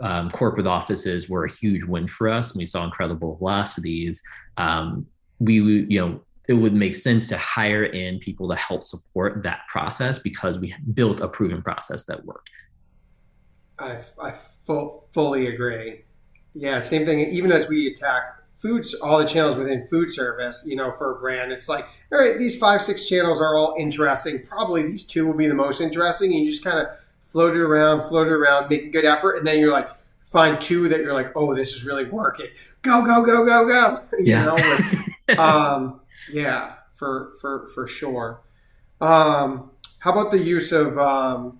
um, 0.00 0.30
corporate 0.30 0.66
offices 0.66 1.28
were 1.28 1.44
a 1.44 1.50
huge 1.50 1.84
win 1.84 2.08
for 2.08 2.28
us 2.28 2.52
and 2.52 2.58
we 2.58 2.66
saw 2.66 2.84
incredible 2.84 3.36
velocities, 3.36 4.22
um, 4.56 5.06
we 5.40 5.54
you 5.54 6.00
know 6.00 6.20
it 6.48 6.54
would 6.54 6.74
make 6.74 6.94
sense 6.94 7.26
to 7.28 7.38
hire 7.38 7.84
in 7.84 8.18
people 8.18 8.48
to 8.48 8.54
help 8.56 8.82
support 8.82 9.42
that 9.42 9.60
process 9.68 10.18
because 10.18 10.58
we 10.58 10.74
built 10.92 11.20
a 11.20 11.28
proven 11.28 11.62
process 11.62 12.04
that 12.04 12.24
worked. 12.24 12.50
I, 13.78 13.98
I 14.20 14.32
full, 14.32 15.08
fully 15.12 15.48
agree. 15.48 16.04
Yeah, 16.54 16.80
same 16.80 17.04
thing. 17.06 17.20
Even 17.20 17.50
as 17.50 17.68
we 17.68 17.88
attack 17.88 18.24
foods, 18.56 18.94
all 18.94 19.18
the 19.18 19.24
channels 19.24 19.56
within 19.56 19.84
food 19.86 20.10
service, 20.10 20.64
you 20.66 20.76
know, 20.76 20.92
for 20.92 21.16
a 21.16 21.20
brand, 21.20 21.50
it's 21.50 21.68
like, 21.68 21.86
all 22.12 22.18
right, 22.18 22.38
these 22.38 22.56
five, 22.56 22.82
six 22.82 23.08
channels 23.08 23.40
are 23.40 23.56
all 23.56 23.74
interesting. 23.78 24.40
Probably 24.42 24.82
these 24.82 25.04
two 25.04 25.26
will 25.26 25.34
be 25.34 25.48
the 25.48 25.54
most 25.54 25.80
interesting. 25.80 26.32
And 26.32 26.44
you 26.44 26.50
just 26.50 26.62
kind 26.62 26.78
of 26.78 26.88
float 27.34 27.56
it 27.56 27.60
around, 27.60 28.08
float 28.08 28.28
it 28.28 28.32
around, 28.32 28.70
make 28.70 28.84
a 28.84 28.90
good 28.90 29.04
effort. 29.04 29.38
And 29.38 29.44
then 29.44 29.58
you're 29.58 29.72
like, 29.72 29.88
find 30.30 30.60
two 30.60 30.88
that 30.88 31.00
you're 31.00 31.12
like, 31.12 31.32
oh, 31.34 31.52
this 31.52 31.74
is 31.74 31.84
really 31.84 32.04
working. 32.04 32.46
Go, 32.82 33.02
go, 33.02 33.24
go, 33.24 33.44
go, 33.44 33.66
go. 33.66 34.04
You 34.20 34.24
yeah. 34.24 34.44
know, 34.44 34.54
like, 34.54 35.38
um, 35.40 36.00
yeah, 36.32 36.74
for, 36.92 37.32
for, 37.40 37.70
for 37.74 37.88
sure. 37.88 38.40
Um, 39.00 39.72
how 39.98 40.12
about 40.12 40.30
the 40.30 40.38
use 40.38 40.70
of, 40.70 40.96
um, 40.96 41.58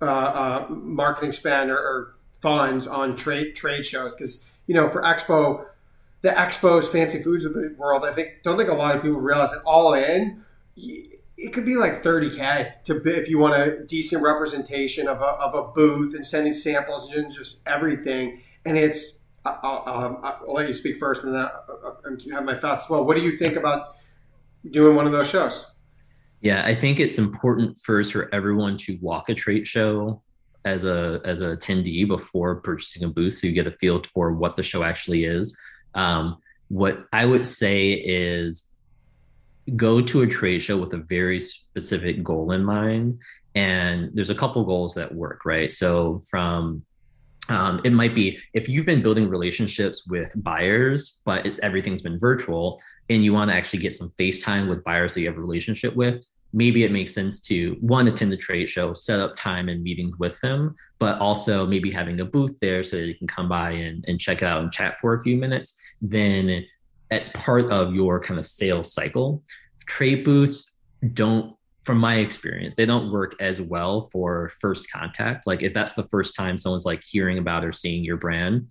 uh, 0.00 0.04
uh, 0.04 0.66
marketing 0.70 1.32
spend 1.32 1.70
or, 1.70 1.76
or, 1.76 2.14
funds 2.40 2.86
on 2.86 3.16
trade 3.16 3.52
trade 3.56 3.84
shows 3.84 4.14
because 4.14 4.48
you 4.68 4.72
know 4.72 4.88
for 4.88 5.02
expo 5.02 5.64
the 6.20 6.28
expos 6.28 6.84
fancy 6.84 7.20
foods 7.20 7.44
of 7.44 7.52
the 7.52 7.74
world 7.76 8.04
i 8.04 8.14
think 8.14 8.28
don't 8.44 8.56
think 8.56 8.68
a 8.68 8.72
lot 8.72 8.94
of 8.94 9.02
people 9.02 9.18
realize 9.18 9.50
that 9.50 9.60
all 9.62 9.92
in 9.92 10.40
it 11.38 11.52
could 11.52 11.64
be 11.64 11.76
like 11.76 12.02
30k 12.02 12.82
to 12.82 13.00
if 13.06 13.28
you 13.28 13.38
want 13.38 13.54
a 13.54 13.84
decent 13.84 14.22
representation 14.22 15.06
of 15.06 15.20
a, 15.20 15.24
of 15.24 15.54
a 15.54 15.72
booth 15.72 16.14
and 16.14 16.26
sending 16.26 16.52
samples 16.52 17.12
and 17.12 17.32
just 17.32 17.66
everything. 17.66 18.40
And 18.64 18.76
it's 18.76 19.20
I'll, 19.44 19.84
I'll, 19.86 20.40
I'll 20.46 20.52
let 20.52 20.66
you 20.66 20.74
speak 20.74 20.98
first 20.98 21.24
and 21.24 21.34
then 21.34 21.44
i 21.44 22.34
have 22.34 22.44
my 22.44 22.58
thoughts 22.58 22.84
as 22.84 22.90
well. 22.90 23.04
What 23.04 23.16
do 23.16 23.22
you 23.22 23.36
think 23.36 23.54
about 23.54 23.94
doing 24.72 24.96
one 24.96 25.06
of 25.06 25.12
those 25.12 25.30
shows? 25.30 25.70
Yeah, 26.40 26.64
I 26.64 26.74
think 26.74 26.98
it's 26.98 27.18
important 27.18 27.78
first 27.78 28.12
for 28.12 28.28
everyone 28.34 28.76
to 28.78 28.98
walk 29.00 29.28
a 29.28 29.34
trade 29.34 29.66
show 29.66 30.20
as 30.64 30.84
a 30.84 31.20
as 31.24 31.40
a 31.40 31.56
attendee 31.56 32.06
before 32.06 32.56
purchasing 32.56 33.04
a 33.04 33.08
booth, 33.08 33.34
so 33.34 33.46
you 33.46 33.52
get 33.52 33.66
a 33.66 33.72
feel 33.72 34.02
for 34.02 34.32
what 34.32 34.56
the 34.56 34.62
show 34.62 34.82
actually 34.82 35.24
is. 35.24 35.56
Um, 35.94 36.38
what 36.68 37.06
I 37.12 37.24
would 37.24 37.46
say 37.46 37.92
is 37.92 38.66
go 39.76 40.00
to 40.00 40.22
a 40.22 40.26
trade 40.26 40.60
show 40.60 40.76
with 40.76 40.92
a 40.94 40.98
very 40.98 41.40
specific 41.40 42.22
goal 42.22 42.52
in 42.52 42.64
mind, 42.64 43.18
and 43.54 44.10
there's 44.14 44.30
a 44.30 44.34
couple 44.34 44.64
goals 44.64 44.94
that 44.94 45.14
work, 45.14 45.44
right? 45.44 45.72
So 45.72 46.20
from 46.30 46.82
um, 47.48 47.80
it 47.82 47.92
might 47.92 48.14
be 48.14 48.38
if 48.52 48.68
you've 48.68 48.84
been 48.84 49.02
building 49.02 49.28
relationships 49.28 50.06
with 50.06 50.32
buyers, 50.42 51.20
but 51.24 51.46
it's 51.46 51.58
everything's 51.60 52.02
been 52.02 52.18
virtual, 52.18 52.80
and 53.08 53.24
you 53.24 53.32
want 53.32 53.50
to 53.50 53.56
actually 53.56 53.78
get 53.78 53.94
some 53.94 54.12
FaceTime 54.18 54.68
with 54.68 54.84
buyers 54.84 55.14
that 55.14 55.20
you 55.20 55.26
have 55.28 55.38
a 55.38 55.40
relationship 55.40 55.96
with. 55.96 56.24
Maybe 56.52 56.84
it 56.84 56.92
makes 56.92 57.12
sense 57.12 57.40
to 57.42 57.76
one 57.80 58.08
attend 58.08 58.32
the 58.32 58.36
trade 58.36 58.68
show, 58.68 58.94
set 58.94 59.20
up 59.20 59.36
time 59.36 59.68
and 59.68 59.82
meetings 59.82 60.18
with 60.18 60.40
them, 60.40 60.74
but 60.98 61.18
also 61.18 61.66
maybe 61.66 61.90
having 61.90 62.20
a 62.20 62.24
booth 62.24 62.58
there 62.58 62.82
so 62.82 62.96
that 62.96 63.06
you 63.06 63.14
can 63.14 63.26
come 63.26 63.50
by 63.50 63.72
and, 63.72 64.04
and 64.08 64.18
check 64.18 64.38
it 64.40 64.46
out 64.46 64.62
and 64.62 64.72
chat 64.72 64.98
for 64.98 65.14
a 65.14 65.20
few 65.20 65.36
minutes. 65.36 65.78
Then 66.00 66.64
that's 67.10 67.28
part 67.30 67.70
of 67.70 67.94
your 67.94 68.20
kind 68.20 68.38
of 68.38 68.46
sales 68.46 68.92
cycle. 68.92 69.42
Trade 69.86 70.24
booths 70.24 70.74
don't 71.12 71.54
from 71.84 71.98
my 71.98 72.16
experience, 72.16 72.74
they 72.74 72.84
don't 72.84 73.10
work 73.10 73.34
as 73.40 73.62
well 73.62 74.02
for 74.02 74.50
first 74.60 74.92
contact. 74.92 75.46
Like 75.46 75.62
if 75.62 75.72
that's 75.72 75.94
the 75.94 76.02
first 76.08 76.36
time 76.36 76.58
someone's 76.58 76.84
like 76.84 77.02
hearing 77.02 77.38
about 77.38 77.64
or 77.64 77.72
seeing 77.72 78.04
your 78.04 78.18
brand, 78.18 78.70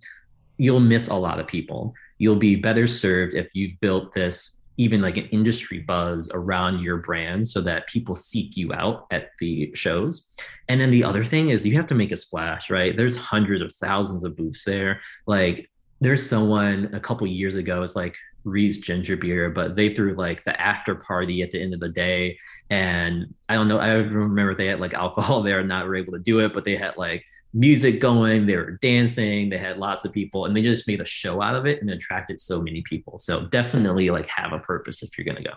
you'll 0.56 0.78
miss 0.78 1.08
a 1.08 1.14
lot 1.14 1.40
of 1.40 1.48
people. 1.48 1.94
You'll 2.18 2.36
be 2.36 2.54
better 2.54 2.86
served 2.86 3.34
if 3.34 3.48
you've 3.54 3.78
built 3.80 4.12
this 4.12 4.58
even 4.78 5.02
like 5.02 5.16
an 5.16 5.26
industry 5.26 5.80
buzz 5.80 6.30
around 6.32 6.80
your 6.80 6.98
brand 6.98 7.48
so 7.48 7.60
that 7.60 7.88
people 7.88 8.14
seek 8.14 8.56
you 8.56 8.72
out 8.72 9.06
at 9.10 9.30
the 9.40 9.72
shows. 9.74 10.28
And 10.68 10.80
then 10.80 10.92
the 10.92 11.02
other 11.02 11.24
thing 11.24 11.50
is 11.50 11.66
you 11.66 11.74
have 11.74 11.88
to 11.88 11.96
make 11.96 12.12
a 12.12 12.16
splash, 12.16 12.70
right? 12.70 12.96
There's 12.96 13.16
hundreds 13.16 13.60
of 13.60 13.74
thousands 13.74 14.22
of 14.22 14.36
booths 14.36 14.64
there. 14.64 15.00
Like 15.26 15.68
there's 16.00 16.28
someone 16.28 16.90
a 16.94 17.00
couple 17.00 17.26
years 17.26 17.56
ago, 17.56 17.82
it's 17.82 17.96
like 17.96 18.16
Reed's 18.44 18.78
ginger 18.78 19.16
beer, 19.16 19.50
but 19.50 19.76
they 19.76 19.94
threw 19.94 20.14
like 20.14 20.44
the 20.44 20.58
after 20.60 20.94
party 20.94 21.42
at 21.42 21.50
the 21.50 21.60
end 21.60 21.74
of 21.74 21.80
the 21.80 21.88
day. 21.88 22.38
And 22.70 23.34
I 23.48 23.54
don't 23.54 23.68
know, 23.68 23.78
I 23.78 23.94
remember 23.94 24.54
they 24.54 24.66
had 24.66 24.80
like 24.80 24.94
alcohol 24.94 25.42
there 25.42 25.60
and 25.60 25.68
not 25.68 25.86
were 25.86 25.96
able 25.96 26.12
to 26.12 26.18
do 26.18 26.40
it, 26.40 26.54
but 26.54 26.64
they 26.64 26.76
had 26.76 26.96
like 26.96 27.24
music 27.52 28.00
going, 28.00 28.46
they 28.46 28.56
were 28.56 28.72
dancing, 28.82 29.50
they 29.50 29.58
had 29.58 29.78
lots 29.78 30.04
of 30.04 30.12
people, 30.12 30.46
and 30.46 30.56
they 30.56 30.62
just 30.62 30.86
made 30.86 31.00
a 31.00 31.04
show 31.04 31.42
out 31.42 31.56
of 31.56 31.66
it 31.66 31.80
and 31.80 31.90
attracted 31.90 32.40
so 32.40 32.62
many 32.62 32.82
people. 32.82 33.18
So 33.18 33.46
definitely 33.46 34.10
like 34.10 34.26
have 34.26 34.52
a 34.52 34.58
purpose 34.58 35.02
if 35.02 35.16
you're 35.16 35.24
gonna 35.24 35.42
go. 35.42 35.54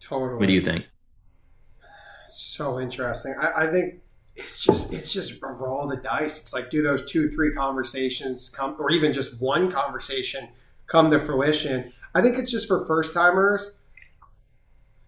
Totally. 0.00 0.38
What 0.38 0.46
do 0.46 0.52
you 0.52 0.62
think? 0.62 0.84
So 2.28 2.78
interesting. 2.80 3.34
I, 3.40 3.64
I 3.64 3.72
think 3.72 4.00
it's 4.38 4.60
just 4.60 4.92
it's 4.92 5.12
just 5.12 5.42
roll 5.42 5.88
the 5.88 5.96
dice. 5.96 6.40
It's 6.40 6.54
like 6.54 6.70
do 6.70 6.82
those 6.82 7.04
two, 7.04 7.28
three 7.28 7.52
conversations 7.52 8.48
come 8.48 8.76
or 8.78 8.90
even 8.90 9.12
just 9.12 9.40
one 9.40 9.70
conversation 9.70 10.48
come 10.86 11.10
to 11.10 11.24
fruition. 11.24 11.92
I 12.14 12.22
think 12.22 12.38
it's 12.38 12.50
just 12.50 12.68
for 12.68 12.86
first 12.86 13.12
timers 13.12 13.78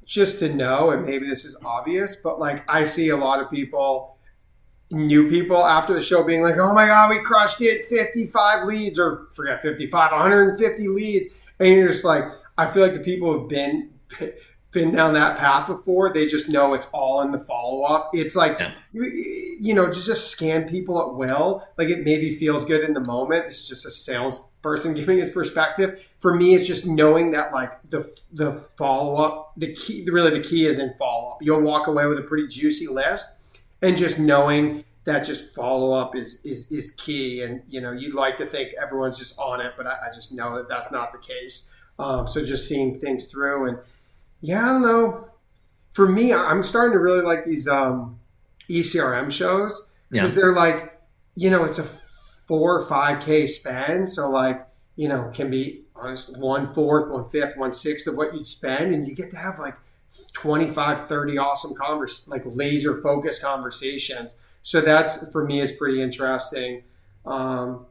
just 0.04 0.40
to 0.40 0.52
know, 0.52 0.90
and 0.90 1.06
maybe 1.06 1.28
this 1.28 1.44
is 1.44 1.56
obvious, 1.64 2.16
but 2.16 2.40
like 2.40 2.68
I 2.68 2.82
see 2.82 3.10
a 3.10 3.16
lot 3.16 3.40
of 3.40 3.49
people, 3.49 4.16
new 4.90 5.28
people 5.28 5.64
after 5.64 5.94
the 5.94 6.02
show 6.02 6.25
being 6.25 6.42
like, 6.42 6.56
oh 6.56 6.75
my 6.75 6.87
God, 6.87 7.10
we 7.10 7.20
crushed 7.20 7.60
it 7.60 7.84
55 7.84 8.66
leads, 8.66 8.99
or 8.99 9.28
forget 9.32 9.62
55, 9.62 10.10
150 10.10 10.88
leads. 10.88 11.28
And 11.60 11.68
you're 11.68 11.87
just 11.87 12.04
like, 12.04 12.25
I 12.58 12.68
feel 12.68 12.82
like 12.82 12.94
the 12.94 13.00
people 13.00 13.38
have 13.38 13.49
been 13.49 13.90
been 14.73 14.93
down 14.93 15.15
that 15.15 15.37
path 15.39 15.67
before. 15.67 16.12
They 16.12 16.27
just 16.27 16.49
know 16.49 16.75
it's 16.75 16.87
all 16.93 17.23
in 17.23 17.33
the 17.33 17.39
follow 17.39 17.83
up. 17.83 18.11
It's 18.12 18.37
like, 18.37 18.59
yeah. 18.59 18.73
you, 18.93 19.05
you, 19.61 19.75
know, 19.75 19.87
to 19.87 20.03
just 20.03 20.31
scan 20.31 20.69
people 20.69 21.00
at 21.00 21.15
will. 21.15 21.67
Like 21.77 21.89
it 21.89 22.05
maybe 22.05 22.37
feels 22.37 22.65
good 22.65 22.85
in 22.85 22.95
the 22.95 23.00
moment. 23.00 23.47
It's 23.47 23.67
just 23.67 23.85
a 23.85 23.91
salesperson 23.91 24.95
giving 24.95 25.19
his 25.19 25.31
perspective. 25.31 26.07
For 26.21 26.35
me, 26.35 26.55
it's 26.55 26.67
just 26.67 26.87
knowing 26.87 27.33
that 27.33 27.53
like 27.53 27.73
the 27.91 28.11
the 28.33 28.53
follow 28.53 29.17
up, 29.17 29.53
the 29.57 29.73
key, 29.73 30.07
really 30.11 30.31
the 30.31 30.41
key 30.41 30.67
is 30.67 30.79
in 30.79 30.95
follow 30.99 31.33
up. 31.33 31.39
You'll 31.41 31.62
walk 31.62 31.87
away 31.87 32.07
with 32.07 32.19
a 32.19 32.23
pretty 32.23 32.47
juicy 32.47 32.87
list, 32.87 33.31
and 33.83 33.97
just 33.97 34.19
knowing 34.19 34.85
that 35.05 35.25
just 35.25 35.55
follow 35.55 35.93
up 35.93 36.15
is 36.15 36.41
is 36.45 36.71
is 36.71 36.93
key. 36.93 37.43
And 37.43 37.62
you 37.69 37.81
know, 37.81 37.91
you'd 37.91 38.15
like 38.15 38.37
to 38.37 38.47
think 38.47 38.75
everyone's 38.81 39.19
just 39.19 39.37
on 39.39 39.61
it, 39.61 39.73
but 39.77 39.87
I, 39.87 40.09
I 40.09 40.15
just 40.15 40.33
know 40.33 40.57
that 40.57 40.69
that's 40.69 40.93
not 40.93 41.12
the 41.12 41.19
case. 41.19 41.71
Um, 41.99 42.27
so 42.27 42.45
just 42.45 42.67
seeing 42.67 42.99
things 42.99 43.27
through 43.27 43.69
and 43.69 43.79
yeah, 44.40 44.62
I 44.62 44.73
don't 44.73 44.82
know. 44.82 45.28
For 45.92 46.09
me, 46.09 46.32
I'm 46.32 46.62
starting 46.62 46.92
to 46.92 46.99
really 46.99 47.23
like 47.23 47.44
these 47.44 47.68
um, 47.68 48.18
ECRM 48.68 49.30
shows 49.30 49.88
because 50.11 50.32
yeah. 50.32 50.37
they're 50.37 50.52
like, 50.52 51.00
you 51.35 51.50
know, 51.50 51.64
it's 51.64 51.78
a 51.78 51.85
four 51.85 52.76
or 52.76 52.82
five 52.82 53.23
K 53.23 53.47
spend. 53.47 54.09
So 54.09 54.30
like, 54.30 54.66
you 54.97 55.09
know, 55.09 55.30
can 55.35 55.50
be 55.50 55.82
honest, 55.94 56.37
one 56.38 56.73
fourth, 56.73 57.11
one 57.11 57.28
fifth, 57.28 57.56
one 57.56 57.73
sixth 57.73 58.06
of 58.06 58.16
what 58.16 58.35
you'd 58.35 58.47
spend. 58.47 58.94
And 58.94 59.06
you 59.06 59.14
get 59.14 59.30
to 59.32 59.37
have 59.37 59.59
like 59.59 59.75
25, 60.32 61.09
30 61.09 61.38
awesome 61.38 61.75
convers 61.75 62.26
like 62.28 62.42
laser 62.44 63.00
focused 63.00 63.42
conversations. 63.42 64.37
So 64.62 64.80
that's 64.80 65.30
for 65.30 65.44
me 65.44 65.61
is 65.61 65.73
pretty 65.73 66.02
interesting. 66.02 66.85
Um, 67.25 67.87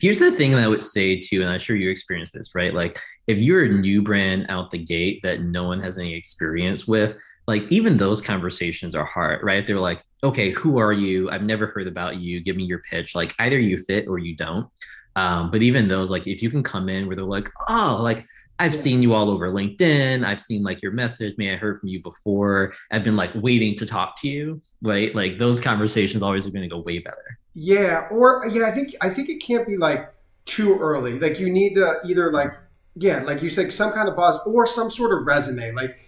Here's 0.00 0.20
the 0.20 0.30
thing 0.30 0.52
that 0.52 0.62
I 0.62 0.68
would 0.68 0.82
say 0.82 1.18
too, 1.18 1.42
and 1.42 1.50
I'm 1.50 1.58
sure 1.58 1.76
you 1.76 1.90
experienced 1.90 2.32
this, 2.32 2.54
right? 2.54 2.72
Like 2.72 3.00
if 3.26 3.38
you're 3.38 3.64
a 3.64 3.68
new 3.68 4.02
brand 4.02 4.46
out 4.48 4.70
the 4.70 4.78
gate 4.78 5.20
that 5.24 5.42
no 5.42 5.64
one 5.64 5.80
has 5.80 5.98
any 5.98 6.14
experience 6.14 6.86
with, 6.86 7.16
like 7.48 7.64
even 7.70 7.96
those 7.96 8.22
conversations 8.22 8.94
are 8.94 9.04
hard, 9.04 9.42
right? 9.42 9.66
They're 9.66 9.80
like, 9.80 10.02
okay, 10.22 10.50
who 10.50 10.78
are 10.78 10.92
you? 10.92 11.30
I've 11.30 11.42
never 11.42 11.66
heard 11.66 11.86
about 11.86 12.16
you. 12.16 12.40
Give 12.40 12.56
me 12.56 12.64
your 12.64 12.82
pitch. 12.90 13.14
Like 13.14 13.34
either 13.38 13.58
you 13.58 13.76
fit 13.76 14.06
or 14.06 14.18
you 14.18 14.36
don't. 14.36 14.68
Um, 15.16 15.50
but 15.50 15.62
even 15.62 15.88
those, 15.88 16.10
like 16.10 16.26
if 16.26 16.42
you 16.42 16.50
can 16.50 16.62
come 16.62 16.88
in 16.88 17.06
where 17.06 17.16
they're 17.16 17.24
like, 17.24 17.50
oh, 17.68 17.98
like 18.00 18.24
I've 18.58 18.74
yeah. 18.74 18.80
seen 18.80 19.02
you 19.02 19.14
all 19.14 19.30
over 19.30 19.50
LinkedIn. 19.50 20.24
I've 20.24 20.40
seen 20.40 20.62
like 20.62 20.82
your 20.82 20.92
message. 20.92 21.36
May 21.38 21.52
I 21.52 21.56
heard 21.56 21.78
from 21.78 21.88
you 21.88 22.02
before. 22.02 22.74
I've 22.90 23.04
been 23.04 23.16
like 23.16 23.30
waiting 23.34 23.74
to 23.76 23.86
talk 23.86 24.20
to 24.20 24.28
you. 24.28 24.60
Right. 24.82 25.14
Like 25.14 25.38
those 25.38 25.60
conversations 25.60 26.22
always 26.22 26.46
are 26.46 26.50
going 26.50 26.62
to 26.62 26.68
go 26.68 26.80
way 26.80 26.98
better. 26.98 27.38
Yeah. 27.54 28.08
Or 28.10 28.42
yeah, 28.50 28.66
I 28.66 28.72
think 28.72 28.94
I 29.00 29.10
think 29.10 29.28
it 29.28 29.42
can't 29.42 29.66
be 29.66 29.76
like 29.76 30.12
too 30.44 30.78
early. 30.78 31.18
Like 31.18 31.38
you 31.38 31.50
need 31.50 31.74
to 31.74 32.00
either 32.04 32.32
like 32.32 32.52
yeah, 32.96 33.22
like 33.22 33.42
you 33.42 33.48
said, 33.48 33.72
some 33.72 33.92
kind 33.92 34.08
of 34.08 34.16
buzz 34.16 34.40
or 34.46 34.66
some 34.66 34.90
sort 34.90 35.18
of 35.18 35.26
resume. 35.26 35.72
Like 35.72 35.98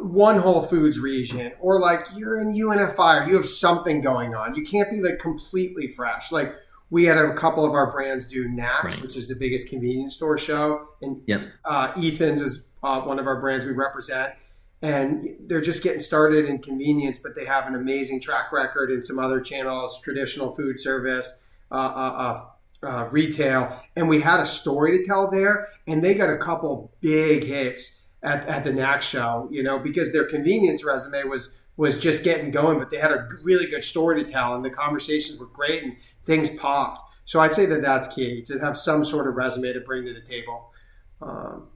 one 0.00 0.38
Whole 0.38 0.62
Foods 0.62 0.98
region, 0.98 1.52
or 1.60 1.80
like 1.80 2.06
you're 2.14 2.40
in 2.40 2.52
UNFI, 2.52 3.24
or 3.24 3.28
you 3.28 3.36
have 3.36 3.46
something 3.46 4.00
going 4.00 4.34
on. 4.34 4.54
You 4.54 4.64
can't 4.64 4.90
be 4.90 5.00
like 5.00 5.18
completely 5.18 5.88
fresh. 5.88 6.30
Like 6.30 6.54
we 6.92 7.06
had 7.06 7.16
a 7.16 7.32
couple 7.32 7.64
of 7.64 7.72
our 7.72 7.90
brands 7.90 8.26
do 8.26 8.46
NACS, 8.46 8.84
right. 8.84 9.02
which 9.02 9.16
is 9.16 9.26
the 9.26 9.34
biggest 9.34 9.66
convenience 9.66 10.14
store 10.14 10.36
show, 10.36 10.88
and 11.00 11.22
yep. 11.26 11.48
uh, 11.64 11.90
Ethan's 11.96 12.42
is 12.42 12.66
uh, 12.82 13.00
one 13.00 13.18
of 13.18 13.26
our 13.26 13.40
brands 13.40 13.64
we 13.64 13.72
represent. 13.72 14.34
And 14.82 15.26
they're 15.46 15.62
just 15.62 15.82
getting 15.82 16.00
started 16.00 16.44
in 16.44 16.58
convenience, 16.58 17.18
but 17.18 17.34
they 17.34 17.46
have 17.46 17.66
an 17.66 17.76
amazing 17.76 18.20
track 18.20 18.52
record 18.52 18.90
in 18.90 19.00
some 19.00 19.18
other 19.18 19.40
channels, 19.40 20.02
traditional 20.02 20.54
food 20.54 20.78
service, 20.78 21.42
uh, 21.70 21.74
uh, 21.74 22.44
uh, 22.82 22.86
uh 22.86 23.08
retail. 23.10 23.80
And 23.96 24.06
we 24.06 24.20
had 24.20 24.40
a 24.40 24.46
story 24.46 24.98
to 24.98 25.04
tell 25.04 25.30
there, 25.30 25.68
and 25.86 26.04
they 26.04 26.12
got 26.12 26.28
a 26.28 26.36
couple 26.36 26.92
big 27.00 27.44
hits 27.44 28.02
at, 28.22 28.46
at 28.46 28.64
the 28.64 28.70
NACS 28.70 29.02
show, 29.02 29.48
you 29.50 29.62
know, 29.62 29.78
because 29.78 30.12
their 30.12 30.24
convenience 30.24 30.84
resume 30.84 31.24
was 31.24 31.58
was 31.76 31.98
just 31.98 32.22
getting 32.22 32.50
going, 32.50 32.78
but 32.78 32.90
they 32.90 32.98
had 32.98 33.10
a 33.10 33.26
really 33.42 33.66
good 33.66 33.82
story 33.82 34.22
to 34.22 34.30
tell, 34.30 34.54
and 34.54 34.64
the 34.64 34.70
conversations 34.70 35.40
were 35.40 35.46
great, 35.46 35.82
and 35.82 35.96
things 36.24 36.50
popped. 36.50 37.14
So 37.24 37.40
I'd 37.40 37.54
say 37.54 37.66
that 37.66 37.82
that's 37.82 38.08
key 38.08 38.42
to 38.42 38.58
have 38.58 38.76
some 38.76 39.04
sort 39.04 39.26
of 39.26 39.34
resume 39.34 39.72
to 39.72 39.80
bring 39.80 40.04
to 40.06 40.12
the 40.12 40.20
table. 40.20 40.72
Um, 41.20 41.68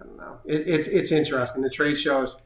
I 0.00 0.04
don't 0.04 0.16
know. 0.16 0.38
It, 0.44 0.68
it's 0.68 0.88
it's 0.88 1.12
interesting. 1.12 1.62
The 1.62 1.70
trade 1.70 1.98
shows, 1.98 2.36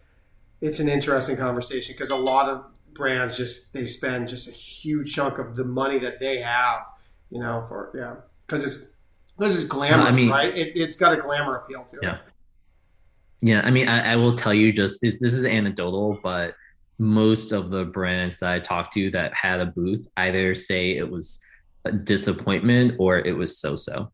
it's 0.60 0.80
an 0.80 0.88
interesting 0.88 1.36
conversation 1.36 1.94
because 1.94 2.10
a 2.10 2.16
lot 2.16 2.48
of 2.48 2.64
brands 2.94 3.36
just 3.36 3.72
they 3.72 3.86
spend 3.86 4.28
just 4.28 4.48
a 4.48 4.52
huge 4.52 5.14
chunk 5.14 5.38
of 5.38 5.56
the 5.56 5.64
money 5.64 5.98
that 5.98 6.20
they 6.20 6.38
have, 6.38 6.80
you 7.30 7.40
know, 7.40 7.64
for 7.68 7.92
yeah, 7.94 8.16
because 8.46 8.64
it's 8.64 8.86
this 9.38 9.54
is 9.54 9.64
glamorous, 9.64 10.06
I 10.06 10.10
mean, 10.10 10.30
right? 10.30 10.56
It, 10.56 10.76
has 10.76 10.96
got 10.96 11.12
a 11.12 11.16
glamour 11.16 11.56
appeal 11.56 11.84
to 11.84 11.96
it. 11.96 12.02
Yeah. 12.02 12.18
Yeah, 13.40 13.60
I 13.62 13.70
mean, 13.70 13.86
I, 13.86 14.14
I 14.14 14.16
will 14.16 14.34
tell 14.34 14.52
you 14.52 14.72
just 14.72 15.00
this, 15.00 15.20
this 15.20 15.32
is 15.32 15.44
anecdotal, 15.44 16.18
but 16.24 16.56
most 16.98 17.52
of 17.52 17.70
the 17.70 17.84
brands 17.84 18.38
that 18.38 18.50
I 18.50 18.60
talked 18.60 18.92
to 18.94 19.10
that 19.12 19.32
had 19.34 19.60
a 19.60 19.66
booth 19.66 20.06
either 20.16 20.54
say 20.54 20.96
it 20.96 21.08
was 21.08 21.40
a 21.84 21.92
disappointment 21.92 22.94
or 22.98 23.18
it 23.18 23.32
was 23.32 23.58
so-so. 23.58 24.10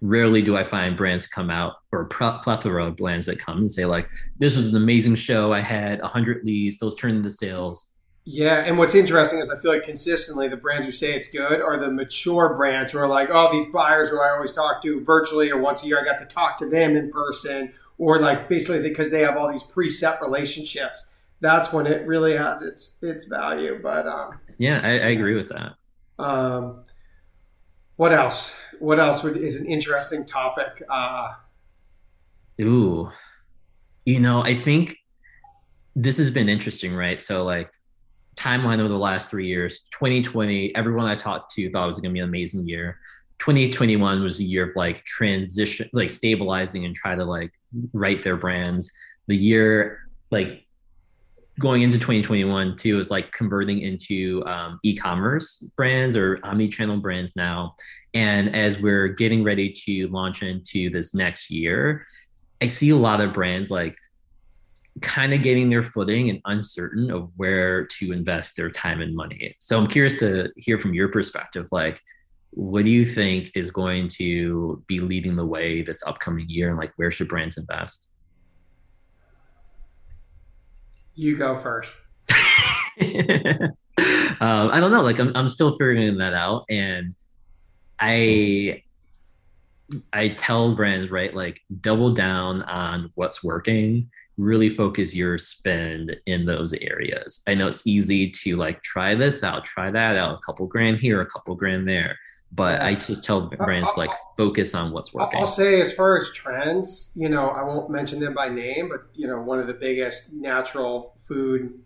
Rarely 0.00 0.42
do 0.42 0.56
I 0.56 0.64
find 0.64 0.96
brands 0.96 1.28
come 1.28 1.50
out 1.50 1.74
or 1.92 2.06
plethora 2.06 2.86
of 2.86 2.96
brands 2.96 3.26
that 3.26 3.38
come 3.38 3.58
and 3.58 3.70
say 3.70 3.84
like, 3.84 4.08
"This 4.38 4.56
was 4.56 4.68
an 4.68 4.76
amazing 4.76 5.14
show. 5.14 5.52
I 5.52 5.60
had 5.60 6.00
hundred 6.00 6.44
leads. 6.44 6.78
Those 6.78 6.96
turned 6.96 7.18
into 7.18 7.30
sales." 7.30 7.88
Yeah, 8.24 8.64
and 8.64 8.78
what's 8.78 8.94
interesting 8.96 9.38
is 9.38 9.50
I 9.50 9.60
feel 9.60 9.72
like 9.72 9.84
consistently 9.84 10.48
the 10.48 10.56
brands 10.56 10.86
who 10.86 10.92
say 10.92 11.14
it's 11.14 11.28
good 11.28 11.60
are 11.60 11.76
the 11.76 11.90
mature 11.90 12.56
brands 12.56 12.90
who 12.90 12.98
are 12.98 13.06
like, 13.06 13.28
"Oh, 13.30 13.52
these 13.52 13.66
buyers 13.72 14.08
who 14.08 14.20
I 14.20 14.30
always 14.30 14.52
talk 14.52 14.82
to 14.82 15.04
virtually 15.04 15.50
or 15.50 15.60
once 15.60 15.84
a 15.84 15.86
year, 15.86 16.00
I 16.00 16.04
got 16.04 16.18
to 16.18 16.26
talk 16.26 16.58
to 16.58 16.68
them 16.68 16.96
in 16.96 17.10
person." 17.10 17.72
or 17.98 18.18
like 18.18 18.48
basically 18.48 18.82
because 18.82 19.10
they 19.10 19.20
have 19.20 19.36
all 19.36 19.50
these 19.52 19.62
preset 19.62 20.20
relationships 20.20 21.06
that's 21.42 21.72
when 21.72 21.86
it 21.86 22.06
really 22.06 22.34
has 22.36 22.62
its 22.62 22.96
its 23.02 23.24
value 23.24 23.78
but 23.82 24.06
um, 24.06 24.38
yeah 24.58 24.80
I, 24.82 24.90
I, 24.90 25.08
agree 25.08 25.34
with 25.34 25.48
that. 25.48 25.74
um, 26.18 26.84
what 27.96 28.12
else? 28.12 28.56
What 28.78 28.98
else 28.98 29.22
would, 29.22 29.36
is 29.36 29.60
an 29.60 29.66
interesting 29.66 30.24
topic 30.24 30.82
uh, 30.88 31.34
ooh. 32.60 33.10
You 34.06 34.20
know 34.20 34.42
i 34.42 34.56
think 34.56 34.96
this 35.94 36.16
has 36.16 36.30
been 36.30 36.48
interesting 36.48 36.94
right? 36.94 37.20
So 37.20 37.44
like 37.44 37.70
timeline 38.36 38.78
over 38.78 38.88
the 38.88 38.96
last 38.96 39.30
three 39.30 39.46
years 39.46 39.80
2020 39.90 40.74
everyone 40.74 41.04
i 41.04 41.14
talked 41.14 41.52
to 41.54 41.68
thought 41.70 41.84
it 41.84 41.86
was 41.86 42.00
going 42.00 42.10
to 42.10 42.14
be 42.14 42.20
an 42.20 42.28
amazing 42.28 42.66
year. 42.66 42.98
2021 43.40 44.22
was 44.22 44.38
a 44.38 44.44
year 44.44 44.70
of 44.70 44.76
like 44.76 45.04
transition 45.04 45.90
like 45.92 46.08
stabilizing 46.08 46.84
and 46.84 46.94
try 46.94 47.16
to 47.16 47.24
like 47.24 47.52
write 47.92 48.22
their 48.22 48.36
brands. 48.36 48.90
The 49.26 49.36
year 49.36 49.98
like 50.30 50.64
going 51.58 51.82
into 51.82 51.98
2021 51.98 52.76
too 52.76 52.98
is 52.98 53.10
like 53.10 53.30
converting 53.32 53.82
into 53.82 54.42
um, 54.46 54.80
e-commerce 54.82 55.58
brands 55.76 56.16
or 56.16 56.38
omni-channel 56.42 56.98
brands 56.98 57.34
now. 57.36 57.74
And 58.14 58.54
as 58.54 58.78
we're 58.78 59.08
getting 59.08 59.44
ready 59.44 59.70
to 59.70 60.08
launch 60.08 60.42
into 60.42 60.90
this 60.90 61.14
next 61.14 61.50
year, 61.50 62.06
I 62.60 62.66
see 62.66 62.90
a 62.90 62.96
lot 62.96 63.20
of 63.20 63.32
brands 63.32 63.70
like 63.70 63.96
kind 65.00 65.32
of 65.32 65.42
getting 65.42 65.70
their 65.70 65.82
footing 65.82 66.30
and 66.30 66.40
uncertain 66.44 67.10
of 67.10 67.30
where 67.36 67.86
to 67.86 68.12
invest 68.12 68.56
their 68.56 68.70
time 68.70 69.00
and 69.00 69.14
money. 69.14 69.54
So 69.58 69.78
I'm 69.78 69.86
curious 69.86 70.18
to 70.20 70.50
hear 70.56 70.78
from 70.78 70.94
your 70.94 71.08
perspective, 71.08 71.68
like 71.72 72.00
what 72.50 72.84
do 72.84 72.90
you 72.90 73.04
think 73.04 73.50
is 73.54 73.70
going 73.70 74.08
to 74.08 74.82
be 74.86 74.98
leading 74.98 75.36
the 75.36 75.46
way 75.46 75.82
this 75.82 76.02
upcoming 76.06 76.48
year 76.48 76.68
and 76.68 76.76
like 76.76 76.92
where 76.96 77.10
should 77.10 77.28
brands 77.28 77.56
invest 77.56 78.08
you 81.14 81.36
go 81.36 81.56
first. 81.56 82.00
Um, 84.40 84.70
i 84.72 84.80
don't 84.80 84.90
know 84.90 85.02
like 85.02 85.20
I'm, 85.20 85.30
I'm 85.36 85.46
still 85.46 85.70
figuring 85.72 86.16
that 86.16 86.32
out 86.32 86.64
and 86.68 87.14
i 88.00 88.82
i 90.12 90.30
tell 90.30 90.74
brands 90.74 91.12
right 91.12 91.32
like 91.32 91.60
double 91.80 92.12
down 92.12 92.62
on 92.62 93.12
what's 93.14 93.44
working 93.44 94.08
really 94.38 94.70
focus 94.70 95.14
your 95.14 95.38
spend 95.38 96.16
in 96.26 96.46
those 96.46 96.72
areas. 96.74 97.42
I 97.46 97.54
know 97.54 97.68
it's 97.68 97.86
easy 97.86 98.30
to 98.30 98.56
like 98.56 98.82
try 98.82 99.14
this 99.14 99.42
out 99.42 99.64
try 99.64 99.90
that 99.90 100.16
out 100.16 100.34
a 100.34 100.40
couple 100.44 100.66
grand 100.66 100.98
here 100.98 101.20
a 101.20 101.26
couple 101.26 101.54
grand 101.54 101.88
there 101.88 102.16
but 102.54 102.82
I 102.82 102.94
just 102.94 103.24
tell 103.24 103.48
brands 103.48 103.88
like 103.96 104.10
focus 104.36 104.74
on 104.74 104.92
what's 104.92 105.14
working. 105.14 105.40
I'll 105.40 105.46
say 105.46 105.80
as 105.80 105.92
far 105.92 106.18
as 106.18 106.30
trends, 106.32 107.10
you 107.14 107.28
know, 107.28 107.48
I 107.48 107.62
won't 107.62 107.90
mention 107.90 108.20
them 108.20 108.34
by 108.34 108.50
name, 108.50 108.90
but 108.90 109.06
you 109.14 109.26
know, 109.26 109.40
one 109.40 109.58
of 109.58 109.66
the 109.66 109.74
biggest 109.74 110.32
natural 110.32 111.16
food 111.26 111.80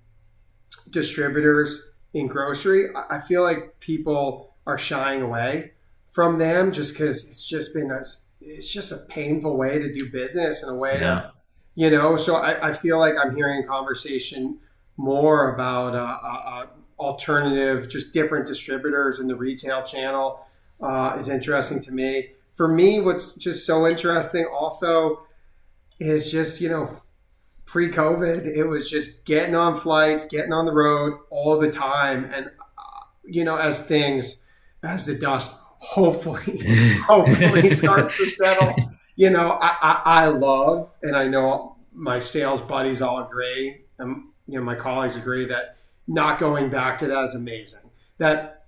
distributors 0.90 1.90
in 2.14 2.26
grocery, 2.26 2.88
I 3.08 3.20
feel 3.20 3.42
like 3.42 3.78
people 3.78 4.54
are 4.66 4.78
shying 4.78 5.22
away 5.22 5.72
from 6.10 6.38
them 6.38 6.72
just 6.72 6.94
because 6.94 7.24
it's 7.26 7.46
just 7.46 7.72
been 7.72 7.92
a, 7.92 8.02
it's 8.40 8.72
just 8.72 8.90
a 8.90 8.96
painful 9.08 9.56
way 9.56 9.78
to 9.78 9.92
do 9.92 10.10
business 10.10 10.64
in 10.64 10.68
a 10.68 10.74
way 10.74 10.94
yeah. 10.94 10.98
to, 11.00 11.32
you 11.76 11.90
know. 11.90 12.16
So 12.16 12.36
I, 12.36 12.70
I, 12.70 12.72
feel 12.72 12.98
like 12.98 13.14
I'm 13.22 13.36
hearing 13.36 13.64
conversation 13.66 14.58
more 14.96 15.54
about 15.54 15.94
uh, 15.94 16.18
uh, 16.22 16.62
uh, 16.62 16.66
alternative, 16.98 17.88
just 17.88 18.12
different 18.12 18.46
distributors 18.46 19.20
in 19.20 19.28
the 19.28 19.36
retail 19.36 19.82
channel 19.82 20.45
uh, 20.80 21.14
is 21.18 21.28
interesting 21.28 21.80
to 21.80 21.92
me. 21.92 22.30
For 22.54 22.68
me, 22.68 23.00
what's 23.00 23.32
just 23.32 23.66
so 23.66 23.86
interesting 23.86 24.46
also 24.46 25.26
is 25.98 26.30
just, 26.30 26.60
you 26.60 26.68
know, 26.68 27.00
pre 27.66 27.90
COVID, 27.90 28.46
it 28.46 28.64
was 28.64 28.88
just 28.88 29.24
getting 29.24 29.54
on 29.54 29.76
flights, 29.76 30.26
getting 30.26 30.52
on 30.52 30.64
the 30.64 30.72
road 30.72 31.18
all 31.30 31.58
the 31.58 31.70
time. 31.70 32.24
And, 32.24 32.46
uh, 32.46 33.04
you 33.24 33.44
know, 33.44 33.56
as 33.56 33.82
things, 33.82 34.42
as 34.82 35.06
the 35.06 35.14
dust 35.14 35.54
hopefully, 35.78 36.58
hopefully 37.06 37.70
starts 37.70 38.16
to 38.16 38.26
settle, 38.26 38.74
you 39.16 39.30
know, 39.30 39.58
I, 39.60 39.76
I, 39.80 40.02
I, 40.04 40.26
love, 40.28 40.92
and 41.02 41.16
I 41.16 41.26
know 41.26 41.76
my 41.92 42.18
sales 42.18 42.62
buddies 42.62 43.02
all 43.02 43.24
agree, 43.24 43.82
and, 43.98 44.24
you 44.46 44.58
know, 44.58 44.64
my 44.64 44.74
colleagues 44.74 45.16
agree 45.16 45.46
that 45.46 45.76
not 46.06 46.38
going 46.38 46.70
back 46.70 46.98
to 47.00 47.06
that 47.08 47.24
is 47.24 47.34
amazing. 47.34 47.90
That 48.18 48.65